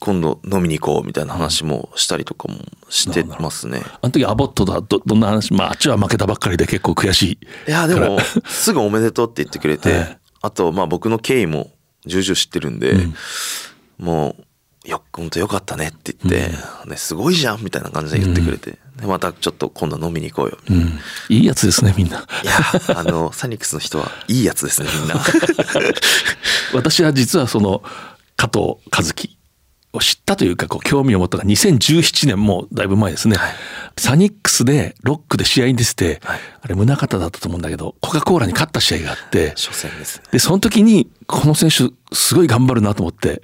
[0.00, 2.58] 今度飲みに行こうみたいな話もしたりとかも
[2.90, 3.80] してますね。
[4.02, 5.54] あの時アボットだどどんな話？
[5.54, 7.22] まああっちは負けたばっかりで結構悔し
[7.66, 7.70] い。
[7.70, 11.70] いやでもすぐおめでとうって言ってくれて、あとまあ僕の経緯も
[12.04, 12.94] 重々知ってるんで、
[13.98, 14.36] も
[14.84, 16.50] うよ本当よかったねって言って、
[16.88, 20.58] ね、すごいじゃんみたいな感じで言ってくれて、でまたちょっと今度飲みに行こうよ。
[20.70, 22.18] うん、いいやつですねみんな。
[22.18, 22.52] いや
[22.96, 25.20] あの サニックスの人はいいやつですねみんな。
[26.72, 27.82] 私は実はその
[28.36, 29.36] 加藤和樹
[29.92, 33.36] を知ったというかこう興味を持ったのが2017年もうだいぶ前ですね、
[33.96, 36.20] サニックスでロックで試合に出てて、
[36.60, 40.24] あれ宗像だったと思うんだけどコカ・コーラに勝った試合があって初戦ですね。
[40.32, 43.42] でその時にこの選手すごい頑張るなと思って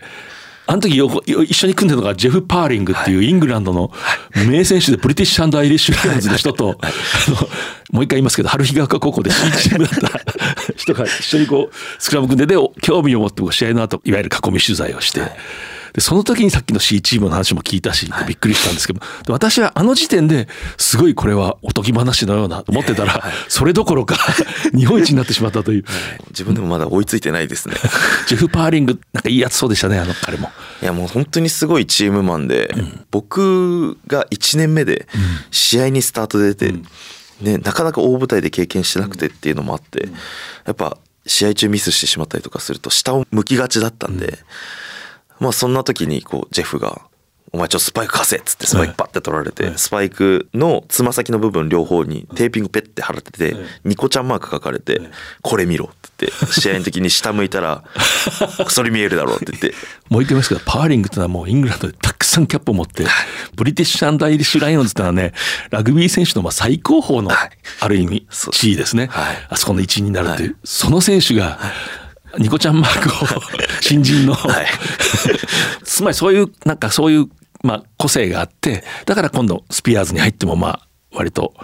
[0.71, 3.91] あの時よよ一緒に組んでるのがジェフ・パーリングっていうイングランドの
[4.49, 6.87] 名選手でブリティッシュアイリッシュ・ライオンズの人と、あ
[7.29, 7.35] の
[7.91, 15.23] もう一回言いますけど春日丘高校で C チームだった人が一緒にこうスクラム組んでで興味を持って試合の後いわゆる囲み取材をして。
[15.93, 20.49] でその時にさっきの C チームの話も聞いたし、びっくりしたんですけど、で私はあの時点で
[20.79, 24.17] すごいこれはおとぎ話のようなと思ってたら、それどころか
[24.75, 25.85] 日本一になってしまったという。
[26.31, 27.75] 自分でもまだ追いついてないですね。
[28.27, 30.51] ジェフ・パーリング、なんかいいやつそうでしたね、あの彼も。
[30.83, 32.75] いやもう本当にすごいチームマンで、
[33.11, 35.07] 僕が1年目で
[35.51, 36.75] 試合にスタートで出て、
[37.41, 40.09] ね、なかなか大舞台で経験してなくてっていうのもあって、
[40.67, 44.39] やっぱ試合中ミスしてしまったりとかすると下を向きがちだったんで、
[45.41, 47.03] まあそんな時にこうジェフが
[47.53, 55.01] お前ちょっとスパイク貸せっつってスパイクパッて取られて、スパイクのつま先の部分両方にテーピングペッて貼られてて、ニコちゃんマーク書かれて、
[55.43, 57.83] これ見ろって言って、試合の時に下向いたら、
[58.71, 59.75] それ見えるだろうって言って、
[60.09, 63.05] もう一回言いますけど、パーリングってのはもうイングランドでたくさんキャップを持って、
[63.57, 65.33] ブリティッシュアンドアイリッシュライオンズってのはね、
[65.71, 69.11] ラグビー選手のまあ最高峰の、ある意味、地位ですね。
[69.49, 70.57] あそこの一員になるという。
[70.63, 71.59] その選手が、
[72.39, 73.41] ニコちゃんマークを
[73.81, 74.37] 新人の、
[75.83, 77.27] つまりそういう、なんかそういう、
[77.63, 81.55] まあ個性があって、だから今度スピアーズに入ってもまあ割と。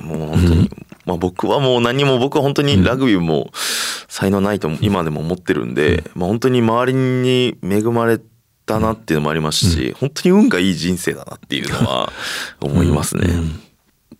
[0.00, 0.70] もう本当に、
[1.06, 3.50] まあ僕はもう何も僕は本当にラグビーも
[4.08, 8.18] 才能ないと今でも思ってるんで、まあ本当に周りに恵まれ
[8.66, 12.12] たなっていうのもありますし、本当に運がいい人生だなっていうのは
[12.60, 13.28] 思いますね。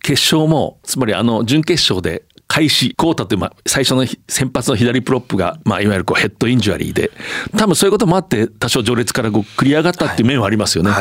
[0.03, 7.09] 決勝も、つまりあの準決勝で開始、コータという、まあ、最初の先発の左プロップが、まあ、いわゆるこうヘッドインジュアリーで、
[7.57, 10.91] 多分そういうこともあって、多少序列からこう繰り上がったっていう面はありますよね。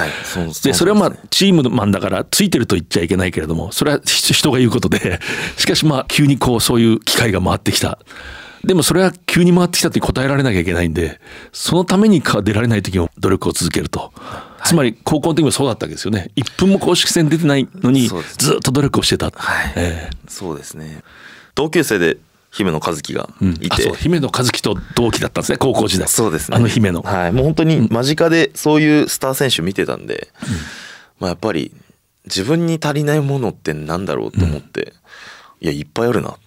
[0.63, 5.19] で、それはまあ、チームマンだから、ついてると言っちゃいけないけれども、それは人が言うことで、
[5.59, 7.99] しかしまあ、急にこう、そういう機会が回ってきた。
[8.65, 14.13] でもそれは急に回ってきたって答えられなきゃいけないんで、そのために出られない時も努力を続けると。
[14.65, 16.31] つまり高校の時もそうだったわけですよね。
[16.37, 19.31] 1分も公式戦出てないのに、ずっと努力をしてた。
[19.35, 21.03] はい、えー、そうですね。
[21.61, 22.17] 同級生で
[22.51, 23.29] 姫野和樹が
[23.61, 26.09] いて、うん、姫野和樹と同期だったんですね高校時代。
[26.09, 26.57] そうですね。
[26.57, 27.03] あの姫野。
[27.03, 27.33] はい。
[27.33, 30.49] もう本当に間近でそういうスター選手見てたんで、うん、
[31.21, 31.71] まあやっぱり
[32.25, 34.93] 自分に足りないものってなんだろうと思って、うん、い
[35.67, 36.39] やいっぱいあるな、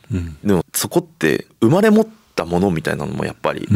[0.43, 3.67] でもそこって生まれ持ったものみたいなのもやっぱり、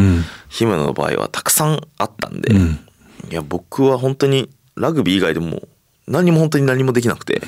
[0.50, 5.62] 姫野の場合はたくさんあったんで、いや僕は本当にラグビー以外でも
[6.08, 7.42] 何も本当に何もできなくて、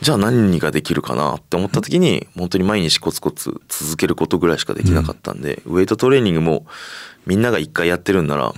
[0.00, 6.66] じゃあ何ができるかなって思った時に本当に毎日コツコツ続けることぐらいしかできなかったんで、ウェイトトレーニングも
[7.26, 8.52] みんなが1回やってるんなら、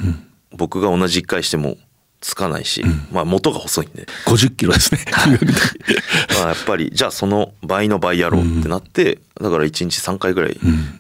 [0.53, 1.77] 僕が同じ1回しても
[2.21, 2.83] つかないし、
[3.13, 4.07] まあ元が細いんで。
[4.27, 5.05] 50キロですね。
[6.39, 10.59] まあやっぱりじゃあその倍の倍やろうってなって、だから1日3回ぐらい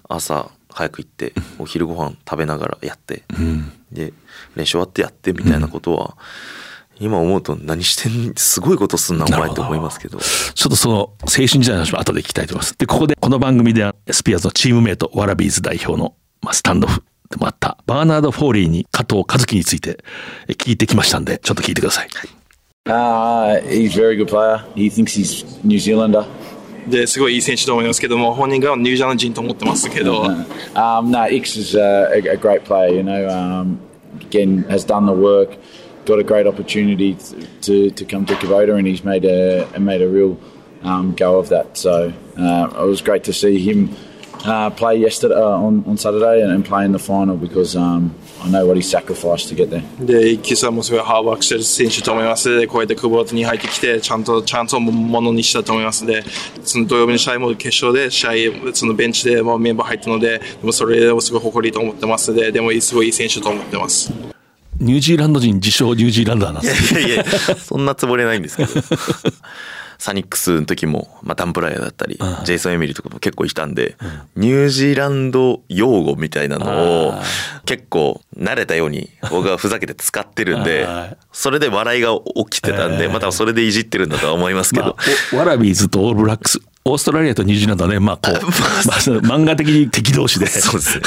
[0.08, 3.22] 朝早く行ってお昼ご飯食べながらやって、
[3.92, 4.12] で
[4.56, 6.16] 練習終わってやってみたいなことは、
[7.00, 19.98] 今思うと何してんすごいことすんなお前と思いますけどちょっとその青春時代の話も後で聞きたいと思いますでここでこの番組ではスピアーズのチームメイトワラビーズ代表の、まあ、スタンドオフでもあったバーナード・フォーリーに加藤和樹について
[20.48, 22.08] 聞いてきましたんでちょっと聞いてください、
[22.86, 24.62] Uh, he's very good player.
[24.74, 26.26] He thinks he's New Zealander.
[26.86, 30.24] ですごいいい選手と思いますけども本人がニュージャン人と思ってますけど
[30.74, 32.94] um, no, Ix is a, a, a great player.
[32.94, 33.78] You know, um,
[34.20, 35.58] again has done the work.
[36.04, 37.16] Got a great opportunity
[37.62, 40.38] to, to come to Kubota, and he's made a made a real
[40.82, 41.76] um, go of that.
[41.76, 43.94] So uh, it was great to see him
[44.44, 48.14] uh, play yesterday uh, on, on Saturday and, and, play in the final because um,
[48.42, 49.82] I know what he sacrificed to get there.
[49.98, 56.22] で、一休さんもすごいハードワークしてる選手と思いますで、こうやって久保田に入ってきて、ちゃんと、ちゃんとものにしたと思いますで、
[56.62, 64.33] その土曜日の試合も決勝で、試合、そのベンチでもメンバー入ったので、でもそれをすごい誇りと思ってますで、でもすごいいい選手と思ってます。
[64.80, 66.98] ニュージーランド人自称ニュージーランダーなんです。
[66.98, 68.70] いやいやそんなつもりはないんですけど。
[69.96, 73.96] サニックスの時も、まあ、ダンプライアだったり、ジェイソン・エミリーとかも結構いたんで、
[74.36, 77.14] ニュージーランド用語みたいなのを
[77.64, 80.86] 結構慣れたように僕がふざけて使ってるんで
[81.32, 82.10] それで笑いが
[82.50, 84.96] 起きてたんでまたそれでいじってるんだとは思いますけど、
[85.32, 88.44] まあ、ワラビーズとオールブラックスオーストラリアとニュージーランドはね、まあこう、 まあ、
[89.38, 90.46] 漫画的に敵同士で。
[90.46, 91.02] そうですね。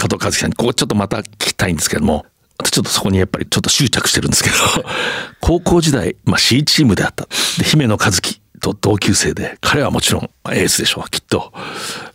[0.00, 2.24] 加藤和樹さんに、ここちょっとまた聞きたいんですけども、
[2.64, 4.56] ちょっとそこにやっぱりちょっと執着してるんですけど、
[5.40, 7.28] 高校時代、まあ C チームであった。
[7.58, 11.52] で、姫野和樹と同級生で、彼はもちろんエースでしょう、きっと。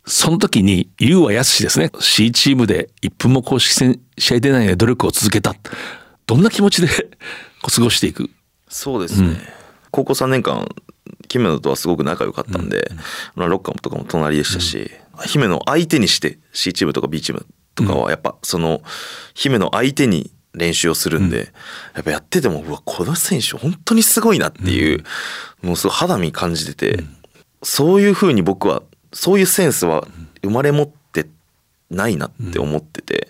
[0.08, 5.56] その時に、優は康ですね、C チームで1分も公式戦、試合出ないで努力を続けた。
[6.26, 6.88] どんな気持ちで
[7.62, 8.32] 過ごしていく？
[8.68, 9.28] そうですね。
[9.28, 9.42] うん、
[9.92, 10.68] 高校3年間、
[11.30, 12.92] 姫野とはすごく仲良かったんで、
[13.36, 17.46] うん、ロッカーとかも隣でしたし、うん、姫野相手にして C チームとか B チーム
[17.76, 18.82] とかはやっぱその
[19.34, 21.52] 姫野相手に練習をするんで、
[21.94, 25.04] やっぱやっててもうわこの選手本当にすごいなっていう、
[25.62, 27.04] もうすごい肌身感じてて、
[27.62, 28.82] そういうふうに僕は
[29.14, 30.08] そういうセンスは
[30.42, 31.28] 生まれ持って
[31.90, 33.30] ないなって思ってて、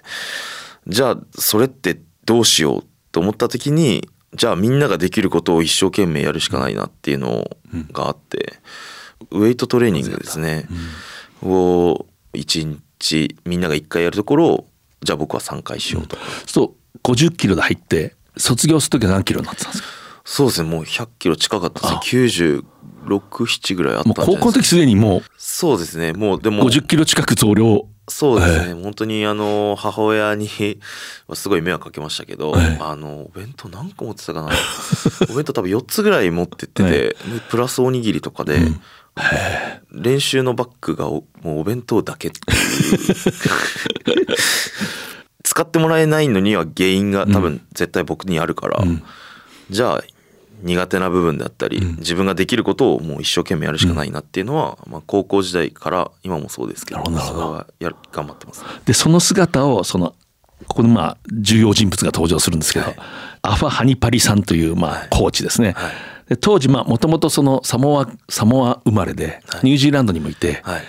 [0.87, 7.49] じゃあそれってどうしようと思った時にじゃあみんなができることを一生懸命やるしかないなっていうの
[7.91, 8.53] があって、
[9.31, 10.67] ウェイトトレーニングですね、
[11.41, 14.67] を1日みんなが1回やるところを
[15.03, 16.17] じゃあ僕は3回しようと。
[16.45, 19.89] そう50キロで入って卒業する時は何キロになってたんですか？
[20.25, 20.69] そうですね。
[20.69, 21.99] もう100キロ近かったですね。
[23.07, 24.39] 967ぐらいあったんじゃないですか。
[24.39, 26.13] 高校の時すでにもうそうですね。
[26.13, 26.63] もうでも。
[26.63, 27.87] 50キロ近く増量。
[28.07, 30.47] そうですね、えー、本当にあの母親に
[31.33, 34.49] すごい迷惑かけましたけど、えー、あのお弁当何個持ってたかな。
[35.29, 38.81] お弁当多分4つぐらい持ってってて、 えー、プラスおにぎりとかで、うん
[39.91, 42.31] 練習のバッグがもうお弁当だけ
[45.43, 49.03] 使ってもらえないのには原因が多分絶対僕にあるから、うん、
[49.69, 50.03] じゃあ
[50.61, 60.15] 苦手な部分であったり、うん、自分ができることをもう一生懸命やるしかないなっていうのは、うん、まあ、高校時代から今もそうですけどそれはやる頑張ってます、でその姿をその
[60.67, 62.95] ここでまあ重要人物が登場するんですけど、はい、
[63.43, 65.73] アファ・ハニパリさんというまあコーチですね。
[65.73, 70.81] はいで当時もともとそのサモアサモア生まれでニュージーランドにもいて、はい、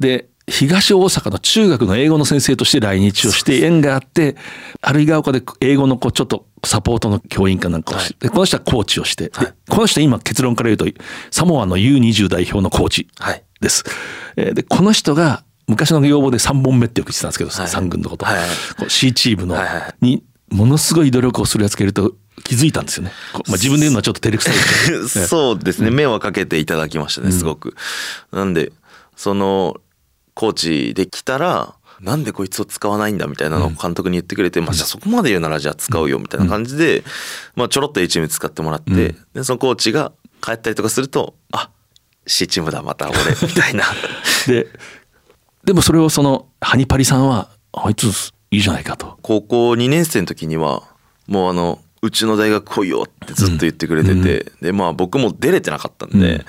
[0.00, 4.36] で東大阪の中学の英語の先生として来日をして縁があって
[4.82, 13.08] あるいが丘で英語のこうちょっとサポートの教員かなんかをして、はい、この人はコーチをして、はい、この人今結論から言うとサモアの U20 代表のコーチ
[13.60, 13.84] です。
[14.36, 19.56] はい、でこの人が昔の要望で3本目ってよく言ってたんですけど、はい、3軍のこと、はい、C チームの、
[20.02, 23.12] にものすごい努力をするやつがいると気づいたんですよね。
[23.32, 24.54] まあ、自分で言うのはちょっと照れくさい
[25.28, 27.74] そうですね、目はかけていただきましたねすごく。
[28.32, 28.72] うん、なんで
[29.16, 29.76] その
[30.34, 37.04] コーチできたらなんでこいつを使わないんだみたいなのを監督に言ってくれて、うん、まあじゃあそこまで言うならじゃあ使うよみたいな感じで、うん、
[37.56, 38.96] まあちょろっと A チーム使ってもらって、うん、
[39.32, 41.70] でそのコーチが帰ったりとかするとあ
[42.26, 43.84] C チームだまた俺 みたいな。
[44.46, 44.66] で
[45.64, 48.04] でもそれをそのハニパリさんはあいつ
[48.50, 49.18] いいじゃないかと。
[49.22, 50.82] 高校2年生の時には
[51.26, 56.44] もうあのうちの大学来いよってずっと言ってくれてて、でまあ僕も出れてなかったんで、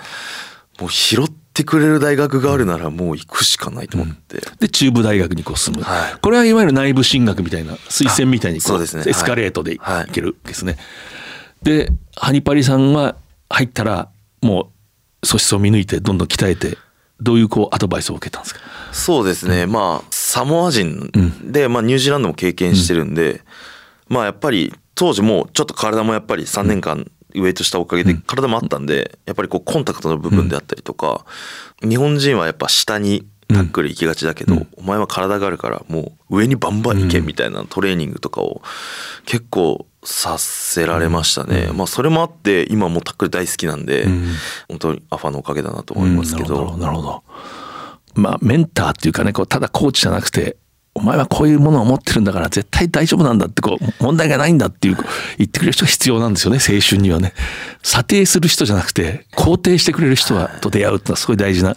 [0.79, 10.35] もう拾ってくれる大学があるならもう行くしかないと思って、うん、で中部大学にこう進む、はい、これはいわゆる内部進学みたいな推薦みたいにこう、ね、エスカレートで行ける。
[10.43, 13.15] ですね、はい、でハニパリさんは
[13.49, 14.09] 入ったら
[14.41, 14.69] も
[15.23, 16.77] う素質を見抜いてどんどん鍛えて
[17.21, 18.59] どういうこうアドバイスを受けたんですか？
[18.91, 21.09] そうですね、うん、まあサモア人
[21.41, 23.41] で、まあ、ニュージーランドも経験してるんで、
[24.07, 31.25] まあやっぱり当時もちょっと体もやっぱり3年間ウエイトしたおかげで体もあったんで、やっぱりこうコンタクトの部分であったりとか、
[31.81, 38.61] 日本人はやっぱ下にタックル行きがちだけど、お前は体があるからもう上にバンバン行けみたいなトレーニングとかを
[39.25, 44.07] 結構させられましたね、まあそれもあって今もタックル大好きなんで、
[44.69, 47.23] 本当にアファのおかげだなと思いますけど、なるほど。
[48.13, 50.55] まあメンターっていうかねこうただコーチじゃなくて
[50.97, 54.97] お前はこういうものを持ってるんだから絶対大丈夫なんだってこう問題がないんだっていう
[55.38, 57.34] 言ってくれる人が必要なんですよね青春にはね。
[57.84, 61.75] 査定する人じゃなくて肯定してくれる人はと出会うってのはすごい大事な、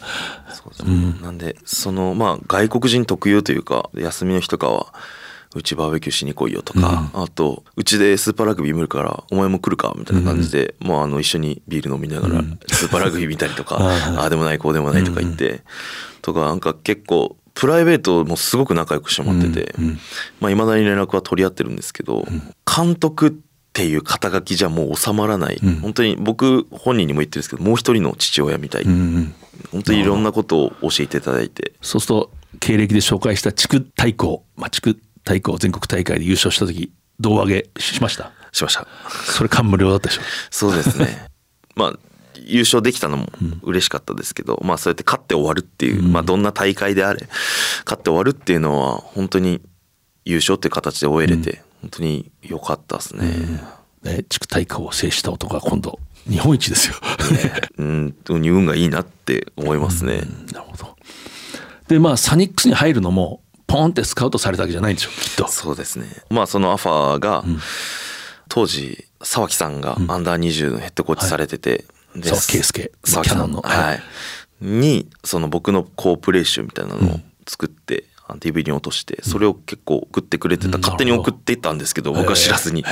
[0.87, 4.95] うん、なんでそのまあ外国人特有というか休みの日とかは
[5.55, 15.63] うちバーベキューしに来いよとか、うん、あとうちでスーパーラグビー見るからお前も来るかみたいな感じで、うん、もうあの一緒にビール飲みながらスーパーラグビー見たりとか、 ああでもないこうでもないとか言って、
[16.23, 19.99] とかなんか結構プライベートもすごく仲良くしてもらってて、うんうん、
[20.41, 23.33] まあ、未だに連絡は取り合ってるんですけど、うん、監督っ
[23.73, 29.35] ていう肩書きじゃもう収まらない、うん、本当に僕本人にも言ってるんですけどもう一人の父親みたい、うんうん、
[29.73, 31.73] 本当にいろんなことを教えていただいて。
[31.83, 38.33] そうすると経歴で紹介した地区対抗、まあ、地区対抗全国大会で優勝した時胴上げしました？
[38.53, 38.87] しました。
[39.27, 40.23] それ感無量だったでしょ。
[40.51, 41.27] そうですね。
[41.75, 41.99] まあ
[42.47, 43.29] 優勝できたのも
[43.63, 47.27] 嬉しかったですけど、うん、まあそうやって勝って終わるっていう、うん、まあどんな大会であれ
[47.85, 49.61] 勝って終わるっていうのは本当に
[50.25, 53.33] 優勝っていう形で終えれて、本当に良かったですね。
[54.03, 56.95] ね地区大会を制した男が今度日本一ですよ。
[57.79, 60.23] うん、運がいいなって思いますね。
[60.53, 60.97] なるほど。
[61.89, 65.49] でまあサニックスに入るのもポンってスカウトされたわけじゃないんでしょきっと。
[65.49, 66.07] そうですね。
[66.31, 67.45] まあそのアファーが、
[68.49, 71.85] 当時沢木さんがアンダー20のヘッドコーチされてて、
[72.15, 73.39] で沢木圭介沢木さん。
[73.39, 73.63] キャノンの。
[73.63, 74.03] はい、
[74.61, 82.85] にその僕のコープレーションみたいなのを作って、あの DVD に落としてそれを結構送ってくれてた、勝手に送っていったんですけど僕は知らずに、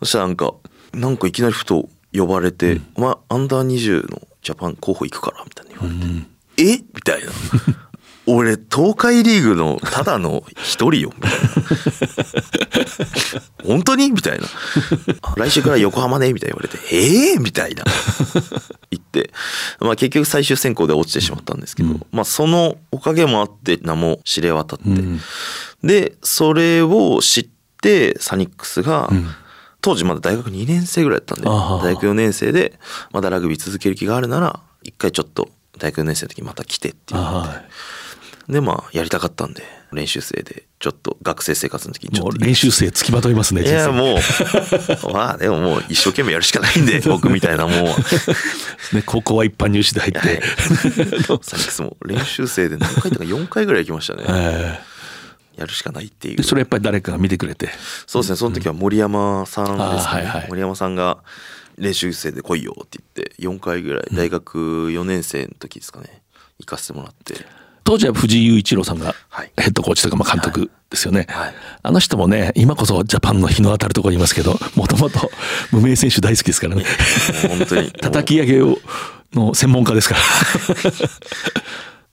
[0.00, 0.54] そしたらなんか
[0.92, 5.94] なんかいきなりふと呼ばれて「お前アンダー20のジャパン候補行くから」みたいな言わ
[6.56, 6.78] れて「え？
[6.78, 7.30] みたいな。
[8.26, 11.38] 俺東海リーグのただの一人よみたいな。
[13.64, 14.10] 本当に？
[14.10, 14.46] みたいな。
[15.36, 17.84] 来週から横浜ねみたいに言われてええー、みたいな。
[18.90, 19.30] 言って、
[19.80, 24.84] まあ、結局最終選考で落ちてしまったんですけど、まあそのおかげもあって名も知れ渡って、
[25.82, 27.48] でそれを知っ
[27.82, 29.10] てサニックスが、
[29.80, 32.78] 当時まだ大学2年生ぐらいだったんで大学4年生で
[33.12, 37.74] まだラグビー続ける気があるなら一回ちょっと大学4年生の時にまた来てって言われて。
[38.48, 44.18] でまあやりたかったんで練習生でちょっと学生生活の時にちょっと練習生付きまといますねいやもう
[45.12, 47.96] まあでももう一生懸命やるしかないんで 僕みたいなも
[48.92, 48.94] う。
[48.94, 54.24] ね高校は一般入試で入って、サニックスも練習生で何回とか4回ぐらい行きましたね。
[54.28, 54.78] え
[55.56, 56.36] やるしかないっていう。
[56.36, 57.70] でそれやっぱり誰かが見てくれて。
[58.06, 60.46] そうですねその時は森山さんですあーはねいはい。
[60.48, 61.18] 森山さんが
[61.78, 66.22] 練習生で来いよって言って4回ぐらい大学4年生の時ですかね
[66.58, 67.34] 行かせてもらって
[67.84, 69.14] 当時は藤井雄一郎さんが
[69.56, 71.26] ヘッドコーチとかまあ監督ですよね、
[71.82, 75.28] あの人もね今こそジャパンの日の当たるところにいますけど もともと
[75.72, 76.84] 無名選手大好きですからね。
[77.48, 77.90] 本当に。
[78.00, 78.78] 叩き上げを
[79.32, 80.20] の専門家ですから。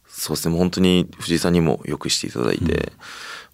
[0.08, 0.58] そうですね。
[0.58, 2.92] 本当に藤井さんにもよくしていただいて、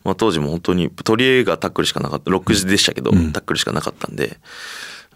[0.06, 2.32] まあ、当時も本当に取り柄がタックルしかなかった。
[2.32, 4.40] 6時でしたけど、タックルしかなかったんで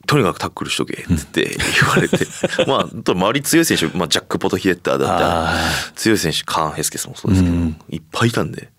[0.08, 2.28] とにかくタックルしとけって言われて、
[2.68, 7.56] まあ周り強い選手、まあ、ジャック・ポトヒエッターだったり強い選手カーン・ヘスケスもそうですけど、
[7.90, 8.70] いっぱいいたんで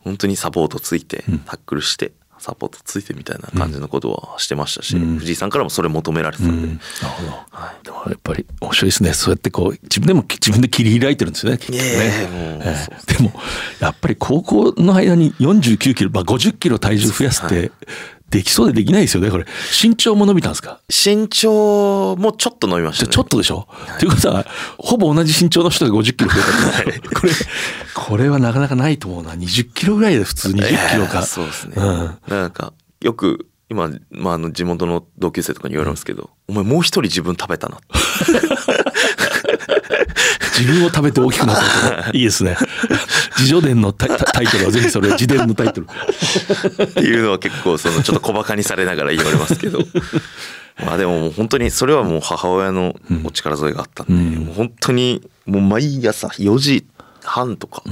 [0.00, 2.12] 本当にサポートついてタックルして。
[2.44, 7.30] サポートついてみたいな感じのことはしてましたし、藤井さんからもそれ求められてたんで、なるほど、
[7.84, 9.14] でもやっぱり面白いですね。
[9.14, 13.32] そうやってこう自分でも自分で切り開いてるんですよね結局ね、ええでも
[13.80, 17.72] やっぱり高校の間に49キロ、まあ、50キロ体重増やすって
[18.30, 19.46] できそうでできないですよねこれ。
[19.80, 20.80] 身長も伸びたんですか？
[20.88, 23.12] 身長もちょっと伸びましたね。
[23.12, 23.68] ちょっとでしょ、
[24.00, 24.08] とい。
[24.08, 24.44] うことは
[24.78, 27.32] ほぼ同じ身長の人が50キロ増えたってこれ
[27.94, 29.34] これはなかなかないと思うな。
[29.34, 32.18] 20キロぐらいで普通20キロか、そうですね、うん。
[32.28, 37.78] なんかよく今、まあ、あの地元の同級生とかに言われますけど、お前もう一人自分食べたな
[40.58, 42.10] 自分を食べて大きくなった。
[42.12, 42.56] いいですね。
[43.38, 45.86] 自叙伝のタイトルはぜひそれ自伝のタイトル。
[45.86, 49.80] っていうのは結構そのちょっと小バカにされながら言われますけど。
[50.84, 56.84] まあでももう本当にそれはもう母親のお力添えがあったんで、もう本当にもう毎朝4時
[57.24, 57.82] 半とか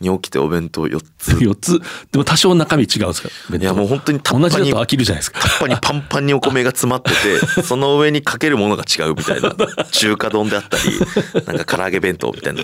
[0.00, 1.80] に起きてお弁当4つ、 4つ。
[2.12, 3.28] でも多少中身違うんですか？
[3.56, 5.40] いやもう本当にタッパに同じだと飽きるじゃないですか。
[5.40, 7.16] タッパにパンパンにお米が詰まってて
[7.62, 9.54] その上にかけるものが違うみたいな。
[9.90, 12.62] 中華丼であったりなんか唐揚げ弁当みたいな。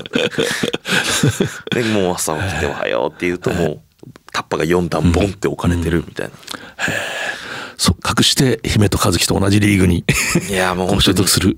[1.73, 3.81] でもう朝起きて「おはよう」って言うともう
[4.33, 6.33] タッパが4段ボンって置かれてるみたいな、
[6.87, 6.95] そう
[7.89, 10.05] 隠して姫と和樹と同じリーグに。
[10.49, 11.57] いやもう所属 する。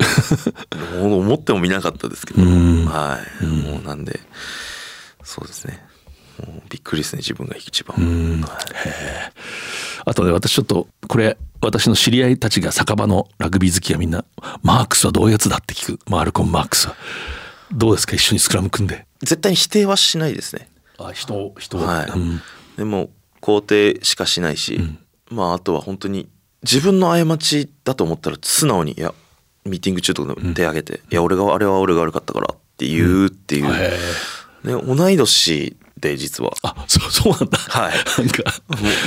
[1.01, 4.21] 思ってもみなかったですけど、はい、もうなんで
[5.25, 5.85] そうですね。
[6.47, 7.97] もうびっくりですね自分が一番、
[8.43, 9.33] はい。
[10.05, 14.25] あとね私ちょっとこれ私の知り合いたちが酒場のラグビー好きはみんな
[14.63, 16.01] マークスはどういうやつだって聞く。
[16.09, 16.97] マルコン・マークスは。
[17.73, 18.15] どうですか？
[18.15, 19.07] 一緒にスクラム組んで。
[19.21, 20.69] 絶対に否定はしないですね。
[20.99, 21.87] あ人を人を。
[21.87, 22.43] はい、うん。
[22.77, 23.11] でも
[23.41, 23.61] 肯
[23.97, 24.81] 定しかしないし、
[25.33, 26.29] まああとは本当に
[26.63, 29.13] 自分の過ちだと思ったら素直にいや
[29.65, 33.69] ミーティング中とかでも手挙げて、いや俺があれは俺が悪かったからって言うっていう、
[34.65, 36.53] ね、同い年で実は。
[36.63, 37.59] あそうそうなんだ。
[37.59, 37.93] はい。
[38.19, 38.43] なんか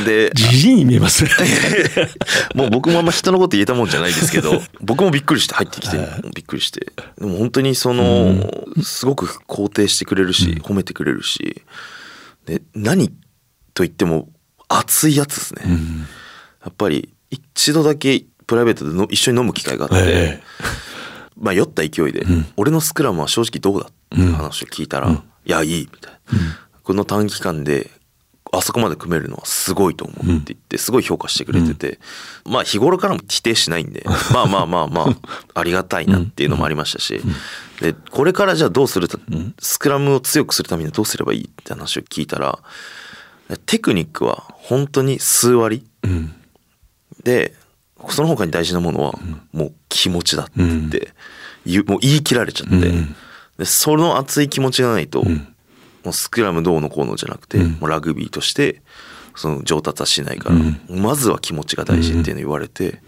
[0.06, 1.30] でじじいに見えますね。
[2.56, 5.98] もう僕もあんま人のこと言えたもんじゃないですけど 僕もびっくりして入ってきて
[6.34, 6.88] びっくりして。
[7.20, 8.50] でも本当にその
[8.82, 11.64] すごく肯定してくれるし褒めてくれるし
[12.46, 13.10] で何
[13.74, 14.30] と言っても
[14.78, 15.62] 熱いやつですね。
[16.64, 19.96] やっぱり一度だけプライベートでの一緒に飲む機会があって
[21.38, 22.26] まあ酔った勢いで
[22.58, 25.10] 「俺のスクラムは正直どうだ?」って話を聞いたら
[25.46, 26.20] 「いやいい」みたいな。
[26.84, 27.90] この短期間で
[28.52, 32.00] あそこまで組めるのはすごいと思うって言ってすごい評価してくれてて、
[32.46, 37.22] まあ日頃からも否定しないんで まあまあまあまあありがたいなっていうのもありましたし
[37.82, 39.18] でこれからじゃあどうするた
[39.60, 42.60] スクラムを強くするためにはどうすればいいって話を聞いたら
[43.66, 45.86] テクニックは本当に数割。
[47.24, 47.54] で
[48.10, 49.14] その他に大事なものは
[49.52, 51.10] もう気持ちだって言って
[51.66, 52.92] 言うもう言い切られちゃって。
[53.58, 58.82] でその熱い気持ちがないともうスクラムどうのこうのじゃなくて、もうラグビーとして
[59.36, 60.56] その上達はしないから、
[60.96, 63.02] まずは気持ちが大事っていうの言われて、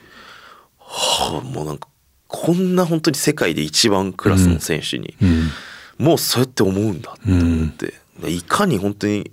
[0.79, 1.87] はあもうなんか
[2.27, 5.15] こんな本当に世界で一番クラスの選手に、
[5.97, 9.31] もうそうやって思うんだって思って、でいかに本当に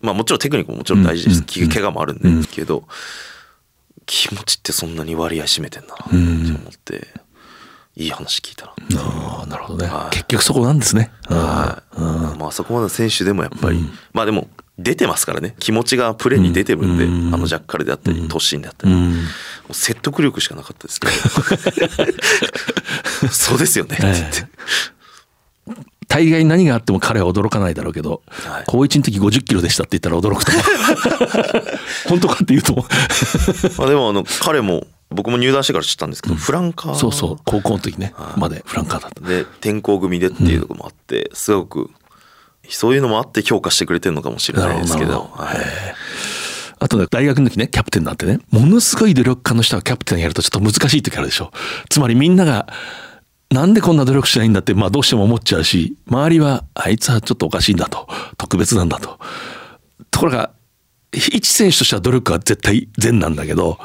[0.00, 2.84] まあもちろんテクニックももちろん大事です、き怪我もあるんですけど、
[4.06, 7.06] 気持ちってそんなに割合占めてんだなって思って、
[7.96, 11.10] いい話聞いたなああなるほどね、結局そこなんですね。
[11.28, 14.48] はい、まあそこまでの選手でもやっぱり、まあでも
[14.78, 15.54] 出てますからね。
[15.58, 18.94] 気持ちがプレーに出てるんで、あのジャッカルであったり突進であったり、
[19.72, 21.12] 説得力しかなかったですけど。
[23.30, 23.96] そうですよね。
[23.96, 24.46] って言って、
[26.10, 28.22] 大概何があっても彼は驚かないだろうけど、
[28.66, 30.50] 高一の時50キロでしたって言ったら驚くと
[32.10, 32.74] 本当かって言うと
[33.78, 36.94] まあでもあの彼も僕も入団してから知ったんですけど、フランカー。
[36.94, 37.36] そうそう。
[37.44, 38.12] 高校の時ね。
[38.36, 39.20] までフランカーだった。
[39.20, 41.90] で転校組でっていうところもあって、すごく
[42.68, 45.44] そういうのもあって評価してくれてるのかもしれないですけなるどほど。
[46.82, 51.52] あとね大学の時ねキャプテンになってねものすごい努力家の人がキャプテンやるとちょっと難しい時あるでしょ。
[51.88, 52.66] つまりみんなが
[53.50, 58.08] なんでこんな努力しないんだって、まあどうしても思っちゃうし、周りは、あいつはちょっとおかしいんだと。
[58.38, 59.18] 特別なんだと。
[60.10, 60.50] ところが、
[61.12, 63.78] 一選手としては努力は絶対善なんだけど、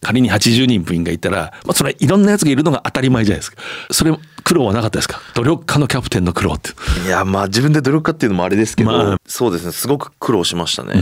[0.00, 3.60] 仮に80人部員がいたら、まあそれいろんな奴がいるのが当たり前じゃないですか。
[3.90, 5.20] それ苦労はなかったですか？
[5.34, 6.70] 努力家のキャプテンの苦労って。
[7.04, 10.94] いやまあ自分で努力家っていうのもあれですけど、そうですねすごく苦労しましたね、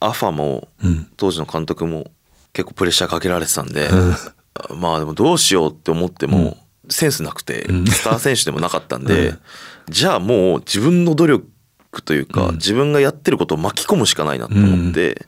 [0.00, 0.68] アファも、
[1.16, 2.10] 当時の監督も
[2.52, 3.88] 結構プレッシャーかけられてたんで、
[4.76, 6.58] まあでもどうしようって思っても、
[6.90, 9.34] センスなくて、スター選手でもなかったんで、
[9.88, 11.46] じゃあもう自分の努力
[12.04, 15.26] というか、自分がやってることを巻き込むしかないなと思って、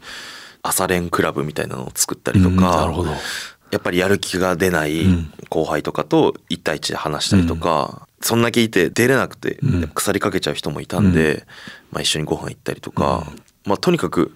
[0.62, 3.10] 朝練クラブみたいなのを作ったりとか、なるほど。
[3.70, 5.06] やっぱりやる気が出ない
[5.48, 9.58] 後輩とかと1対1で話したりとか、そんだけいて出れなくて
[9.94, 11.46] 腐りかけちゃう人もいたんで、
[11.90, 13.26] まあ、一緒にご飯行ったりとか、
[13.64, 14.34] まあ、とにかく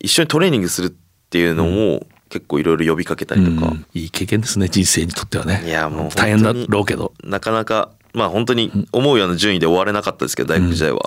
[0.00, 0.90] 一緒にトレーニングするっ
[1.30, 5.62] ていうのを結構いろいろ呼びかけたりとか、いい経験ですね、人生にとってはね。
[5.66, 7.12] いやもう大変だろうけど。
[7.22, 11.00] なかなかまあ本当に思うような順位で終われなかったですけど大学時代は、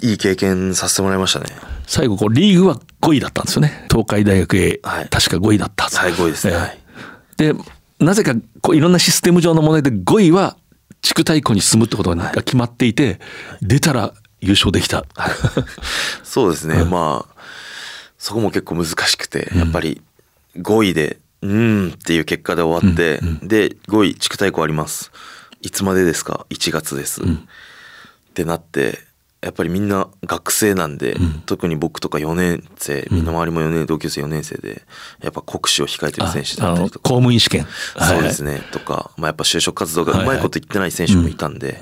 [0.00, 1.46] いい経験させてもらいましたね。
[1.86, 3.86] 最後こうリーグは5位だったんですよね。
[3.90, 5.84] 東海大学へ確か5位だった。
[5.84, 6.78] はい5位ですね、はい。
[7.36, 7.54] で
[7.98, 10.56] なぜかこういろんなシステム上の問題で5位は
[11.02, 13.20] 地区対抗に進むってことが決まっていて、
[13.60, 15.04] 出たら優勝できた、
[16.22, 17.34] そうですね、まあ
[18.16, 20.00] そこも結構難しくて、やっぱり
[20.56, 25.10] 5位でうーんっていう結果で終わって、で5位地区対抗あります。
[25.62, 27.24] いつまでですか？1月です、っ
[28.34, 28.98] てなって
[29.42, 34.82] やっぱりみんな学生なんで、特に僕とか4年生みんな周りも4年同級生4年生で
[35.22, 37.08] やっぱ国試を控えてる選手だったりとか。
[37.08, 37.66] 公務員試験。
[37.98, 41.80] そうですね、とか、まあ、やっぱ就職活動がうまいこと言ってない選手もいたんで、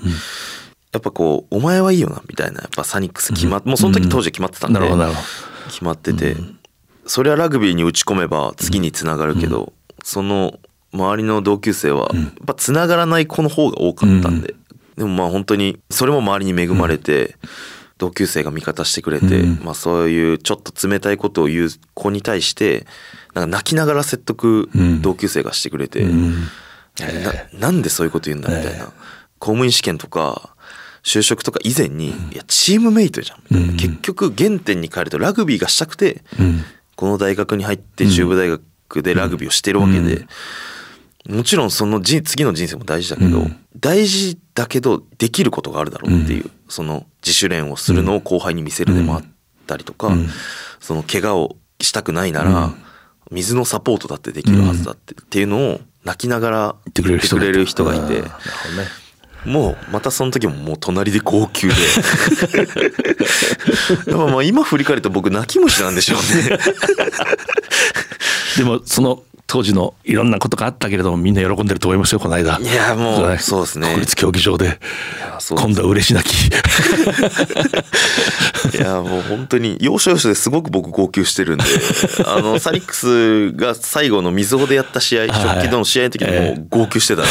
[0.93, 4.81] やっぱこう「お前はいいよな」みたいなやっぱサニックス決まっ、もうその時当時決まってたんで、
[5.69, 6.37] 決まってて、
[7.09, 9.73] それはラグビーに打ち込めば次につながるけど、
[10.05, 10.61] その
[10.93, 14.55] 周りの同級生はやっぱつながらない子の方が多かったんで、
[14.97, 17.37] でもまあ本当にそれも周りに恵まれて、
[17.97, 22.87] 同級生が味方してくれて、まあそういうちょっと冷たいことを言う子に対して
[23.35, 24.69] なんか泣きながら説得
[25.01, 28.87] 同級生がしてくれて、ななんでそういうこと言うんだみたいな、
[29.39, 30.55] 公務員試験とか
[31.03, 36.23] 就職とか以前に、いやチームメイトじゃん結局原点に帰るとラグビーがしたくて、
[36.99, 40.27] この大学に入って中部大学でラグビーをしてるわけで、
[41.29, 43.47] もちろんそのじ次の人生も大事だけど、
[43.77, 49.25] 大事だけどできることがあるだろうっていう、その自主練をするのを後輩に見せるでもあっ
[49.69, 50.13] たりとか、
[50.81, 52.75] その怪我をしたくないなら、
[53.31, 58.25] 水のサポートだってできるはずだって,、っていうのを泣きながら言ってくれる人がいて。
[59.45, 61.75] もうまたその時ももう隣で号泣で。
[64.07, 66.59] でもまあ今振り返ると僕泣き虫なんでしょうね。
[68.57, 72.59] でもその当時のいろんなことがあったけれどもみんな喜んでると思いますよこの間。
[72.59, 73.89] いやもうそうですね。
[73.89, 74.79] 国立競技場で。
[75.49, 76.49] 今度は嬉し泣き。
[78.77, 81.65] いやもう本当に要所要所ですごく僕号泣してるんで
[82.27, 87.31] あのサニックスが最後のみずほでやった試合直近の試合の時にもう号泣してたんで、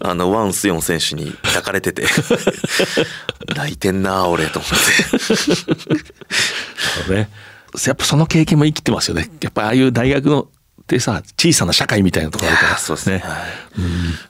[0.00, 2.06] あのワンスヨン選手に抱かれてて
[3.54, 4.70] 泣いてんな俺と思っ
[7.06, 7.12] て。
[7.12, 7.28] ね。
[7.86, 9.28] やっぱその経験も生きてますよね。
[9.42, 10.48] やっぱああいう大学の
[10.86, 12.76] ってさ小さな社会みたいなところあるから。
[12.78, 13.22] そうですね、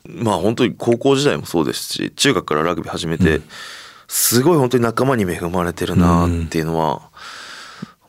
[0.07, 3.43] まあ本当に高校時代もそうですし中学からラグビー始めて、
[4.09, 7.11] すごい本当に仲間に恵まれてるなっていうのは、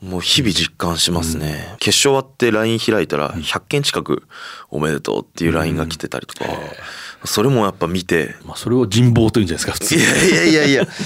[0.02, 4.24] もう日々実感しますね、決勝終わって LINE 開いたら100件近く
[4.70, 6.50] おめでとうっていう LINE が来てたりとか、
[7.26, 10.88] それもやっぱ見て、まあ、それを人望というんじゃないですか普通いやいやいやいや。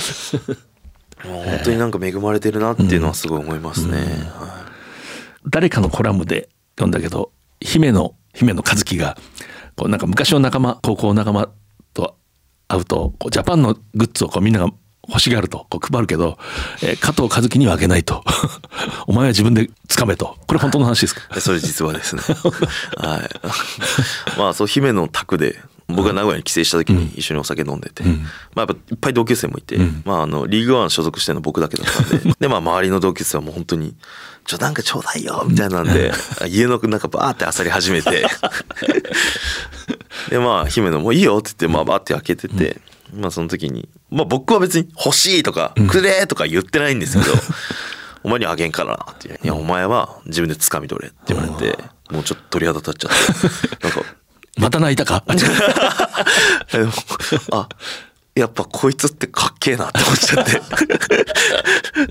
[1.26, 4.32] もう本当になんか恵まれてるなっていうのはすごい思いますね、
[5.48, 6.50] 誰かのコラムで
[6.86, 9.18] 読んだけど姫野姫野和樹が
[9.76, 11.50] こうなんか昔の仲間高校仲間
[11.94, 12.16] と
[12.68, 14.68] 会うとこうジャパンのグッズをこうみんなが
[15.08, 16.38] 欲しがるとこう配るけど、
[16.84, 18.24] えー加藤和樹にはあげないと。
[19.08, 20.38] お前は自分で掴めと。
[20.48, 21.22] これ本当の話ですか？
[21.42, 22.22] それ実話ですね。
[22.98, 23.30] はい。
[24.38, 33.96] まあそう姫の宅で僕が名古屋に帰省した時に一緒にお酒飲んでて、まあやっぱいっぱい同級生もいて、まああのリーグワン所属してるの僕だけだったんででまあ周りの同級生はもう本当に
[34.46, 36.12] 「ちょなんかちょうだいよ」みたいなんで
[36.48, 38.26] 家の中バーって漁り始めて。
[40.30, 42.80] でまあ姫野も「いいよ」って言ってまあバーって開けてて、
[43.14, 47.34] まあその時にまあ僕は別に「欲しい」とか「くれ」とか言ってないんですけど
[48.24, 51.78] 「お前にはあげんからな」って言う「いやお前は自分で掴み取れ」って言われて
[52.10, 53.12] もうちょっと鳥肌立っちゃっ
[53.80, 53.88] て。
[53.88, 54.04] なんか
[54.58, 55.24] また泣いたか？
[57.52, 57.70] あ
[58.34, 60.62] やっぱこいつってかっけえなって思っちゃって。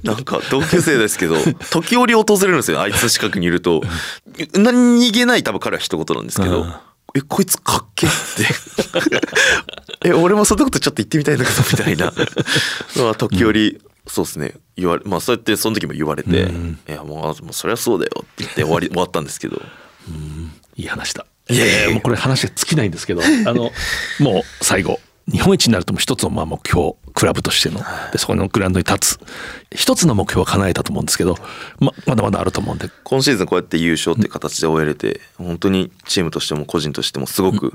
[0.05, 1.37] なんか同級生ですけど
[1.71, 3.83] 時折訪れるんですよあいつの近くにいると。
[4.55, 6.67] 何気ない多分彼は一言なんですけど
[7.17, 8.55] 「えこいつかっけえ」って。
[10.11, 12.13] え俺もそんなことちょっと言ってみたいんだけどみたいな。
[12.97, 14.55] のは時折、そうですね。
[14.77, 16.31] 言われまあそうやってその時も言われて
[16.89, 19.61] 「いやもうもうそりゃそうだよ」って言って終わり 終わったんですけど。
[20.77, 21.27] いい話だ。
[21.51, 23.73] いやいやもうこれ話が尽きないんですけど、あの、
[24.21, 25.01] もう最後、
[25.31, 27.81] 日本一になるとも一つのまあ目標、クラブとしての、
[28.13, 29.21] で、そこのグラウンドに立つ。
[29.75, 31.37] 一つの目標は叶えたと思うんですけど、
[31.79, 37.75] ま、まだまだあると思うんで、今シーズンこうやって優勝っていう形で終えれて本当にチームとしても個人としてもすごく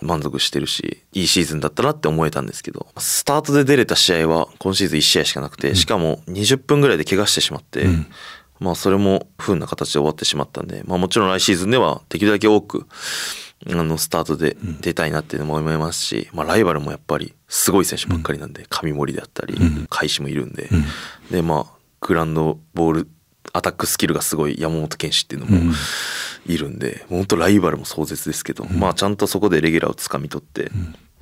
[0.00, 7.86] 満足してるしいいシーズンだったなって思えたんですけどスタートで出れた試合は今シーズン1試合しかなくてしかも20分ぐらいで怪我してしまって、
[8.60, 12.86] まあそれも不運な形で終わってしまったんで、まあ、もちろん来シーズンではできるだけ多く
[13.70, 19.56] あのスタートで出たいなっていうのも思いますし、まあ、ライバルもやっぱりすごい選手ばっかりなんで上森であったり
[19.90, 20.68] 開始もいるんで、
[21.30, 23.08] でまあグラウンドボール
[23.52, 25.72] アタックスキルがすごい山本健志っていうのも
[26.46, 30.70] いるんで、本当ライバルも壮絶ですけど、まあちゃんとそこでレギュラーをつかみ取って、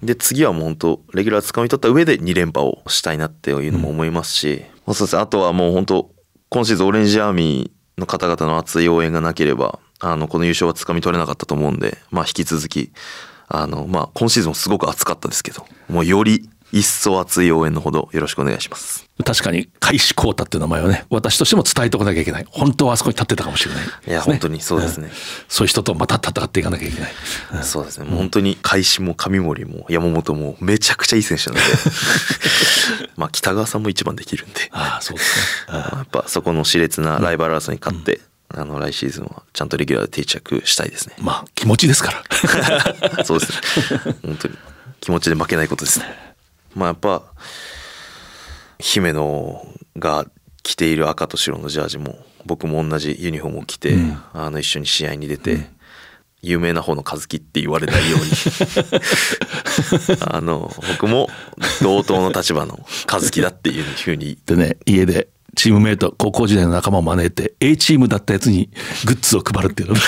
[0.03, 5.23] で次はもう本当レギュラーつかみ取った上で2連覇をしたいなっていうのも思いますし、まあそうですね。
[5.23, 6.11] あとはもう本当
[6.49, 12.93] 今シーズンオレンジアーミーの方々の熱い応援がなければあのこの優勝はつかみ取れなかったと思うんで、まあ、引き続き
[13.49, 19.09] あの、まあ、今シーズンもすごく熱かったですけどもうより一層熱い応援のほどよろしくお願いします。
[19.25, 22.47] 確かに、開始コータっていう名前をね、私としても伝えておかなきゃいけない。
[22.51, 25.11] 本当はあそこに立ってたかもしれない、いや本当にそうですね。
[25.49, 27.13] そういう人とまた戦っていかなきゃいけない。
[27.63, 28.07] そうですね。
[28.07, 31.67] もう本当に開始も上森も山本もめちゃくちゃいい選手なので、
[33.17, 35.79] まあ北川さんも一番できるんで、ああ、そうですね。
[35.79, 41.17] やっぱそこの熾烈なライバル争いに勝って、あの来シーズンはちゃんとレギュラーで定着したいですね。
[41.21, 42.25] まあ、気持ちですか
[43.17, 43.25] ら。
[43.25, 43.99] そうですね。
[44.23, 44.59] 本当に
[45.01, 46.07] 気持ちで負けないことですね。
[46.75, 47.23] まあやっぱ
[48.79, 49.67] 姫野
[49.99, 50.27] が
[50.63, 53.97] 着ている赤と白のジャージも僕も同じユニフォームを着て、
[54.33, 55.69] あの一緒に試合に出て、
[56.43, 58.27] 有名な方の和樹って言われないように
[60.21, 61.29] あの僕も
[61.83, 68.71] 同等の立場の和樹だっていうふうにでね、家でチームメイト、高校時代の仲間を招いて、A チームだったやつに
[69.07, 70.01] グッズを配るっていうのね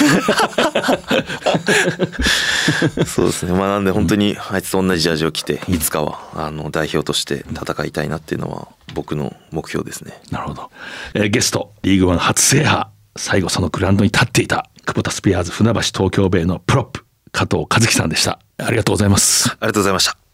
[3.07, 10.71] そうですねまあなんで本当にあいつと同じジャージを着ていつかはあの代表として戦いたいなっていうのは僕の目標ですねなるほど。
[11.15, 12.87] えーゲスト、リーグワン初制覇。
[13.17, 18.39] 最後そのグラウンドに立っていた、久保田スピアーズ船橋東京ベイのプロップ、加藤和樹さんでした。
[18.59, 19.51] ありがとうございます。
[19.51, 20.28] ありがとうございました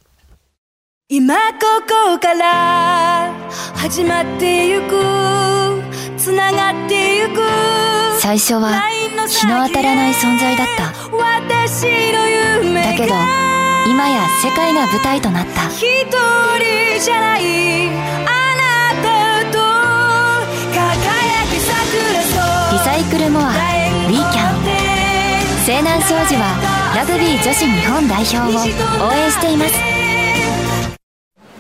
[1.10, 1.38] 今こ
[1.86, 3.30] こから
[3.76, 5.02] 始まってゆく
[6.16, 7.42] つながってゆく
[8.20, 8.80] 最初は
[9.28, 10.94] 日の当たらない存在だった。
[11.14, 12.26] 私の
[12.64, 13.12] 夢だけど
[13.86, 15.68] 今や世界が舞台となった。
[15.68, 17.88] 一人じゃない
[18.24, 19.58] あなたと
[20.72, 25.64] 輝き桜リサイクルモアウィーキャン。
[25.66, 29.74] 西南商事はラグビー女子日本代表を応援しています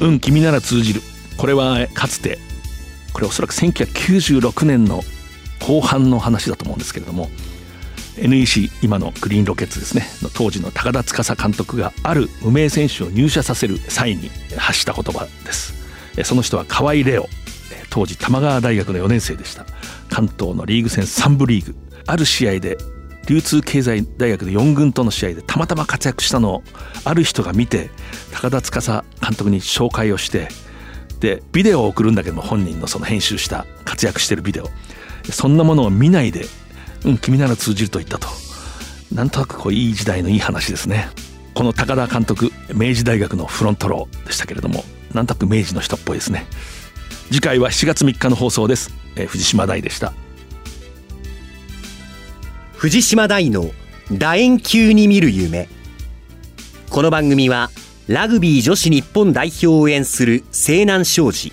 [0.00, 1.02] うん、君なら通じる。
[1.36, 2.38] これはかつて、
[3.12, 5.02] これおそらく1996年の
[5.60, 7.28] 後半の話だと思うんですけれども
[8.16, 15.74] NEC 今のグリーンロケッツですねの当時の高田司監督がある無名選手を入社させる際に発した言葉です
[16.24, 17.28] その人は河合レオ
[17.90, 19.66] 当時玉川大学の4年生でした
[20.10, 21.74] 関東のリーグ戦3部リーグ
[22.06, 22.76] ある試合で
[23.28, 26.62] 流通経済大学で4軍との試合でたまたま活躍したのを
[27.04, 27.90] ある人が見て
[28.32, 30.48] 高田司監督に紹介をして
[31.20, 34.68] でビデオを送るんだけども本人のその編集した活躍してるビデオ。
[35.30, 36.46] そんなものを見ないで
[37.04, 38.28] 「うん君なら通じる」と言ったと。
[39.12, 41.08] なんとなくこういい時代のいい話ですね。
[41.54, 46.46] この高田監督明治大学のフロントローでしたけれどもなんとなく明治の人っぽいですね。
[47.30, 50.12] 次回は7月3日の放送です、えー、藤島大でした。
[52.78, 53.72] 藤島大の
[54.08, 55.68] 楕円球に見る夢
[56.90, 57.70] この番組は
[58.06, 61.52] ラグビー女子日本代表を応援する西南商事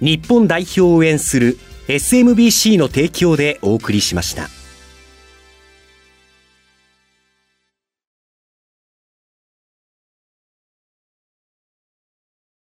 [0.00, 4.59] 日本代表を応援する SMBC の提供でお送りしました。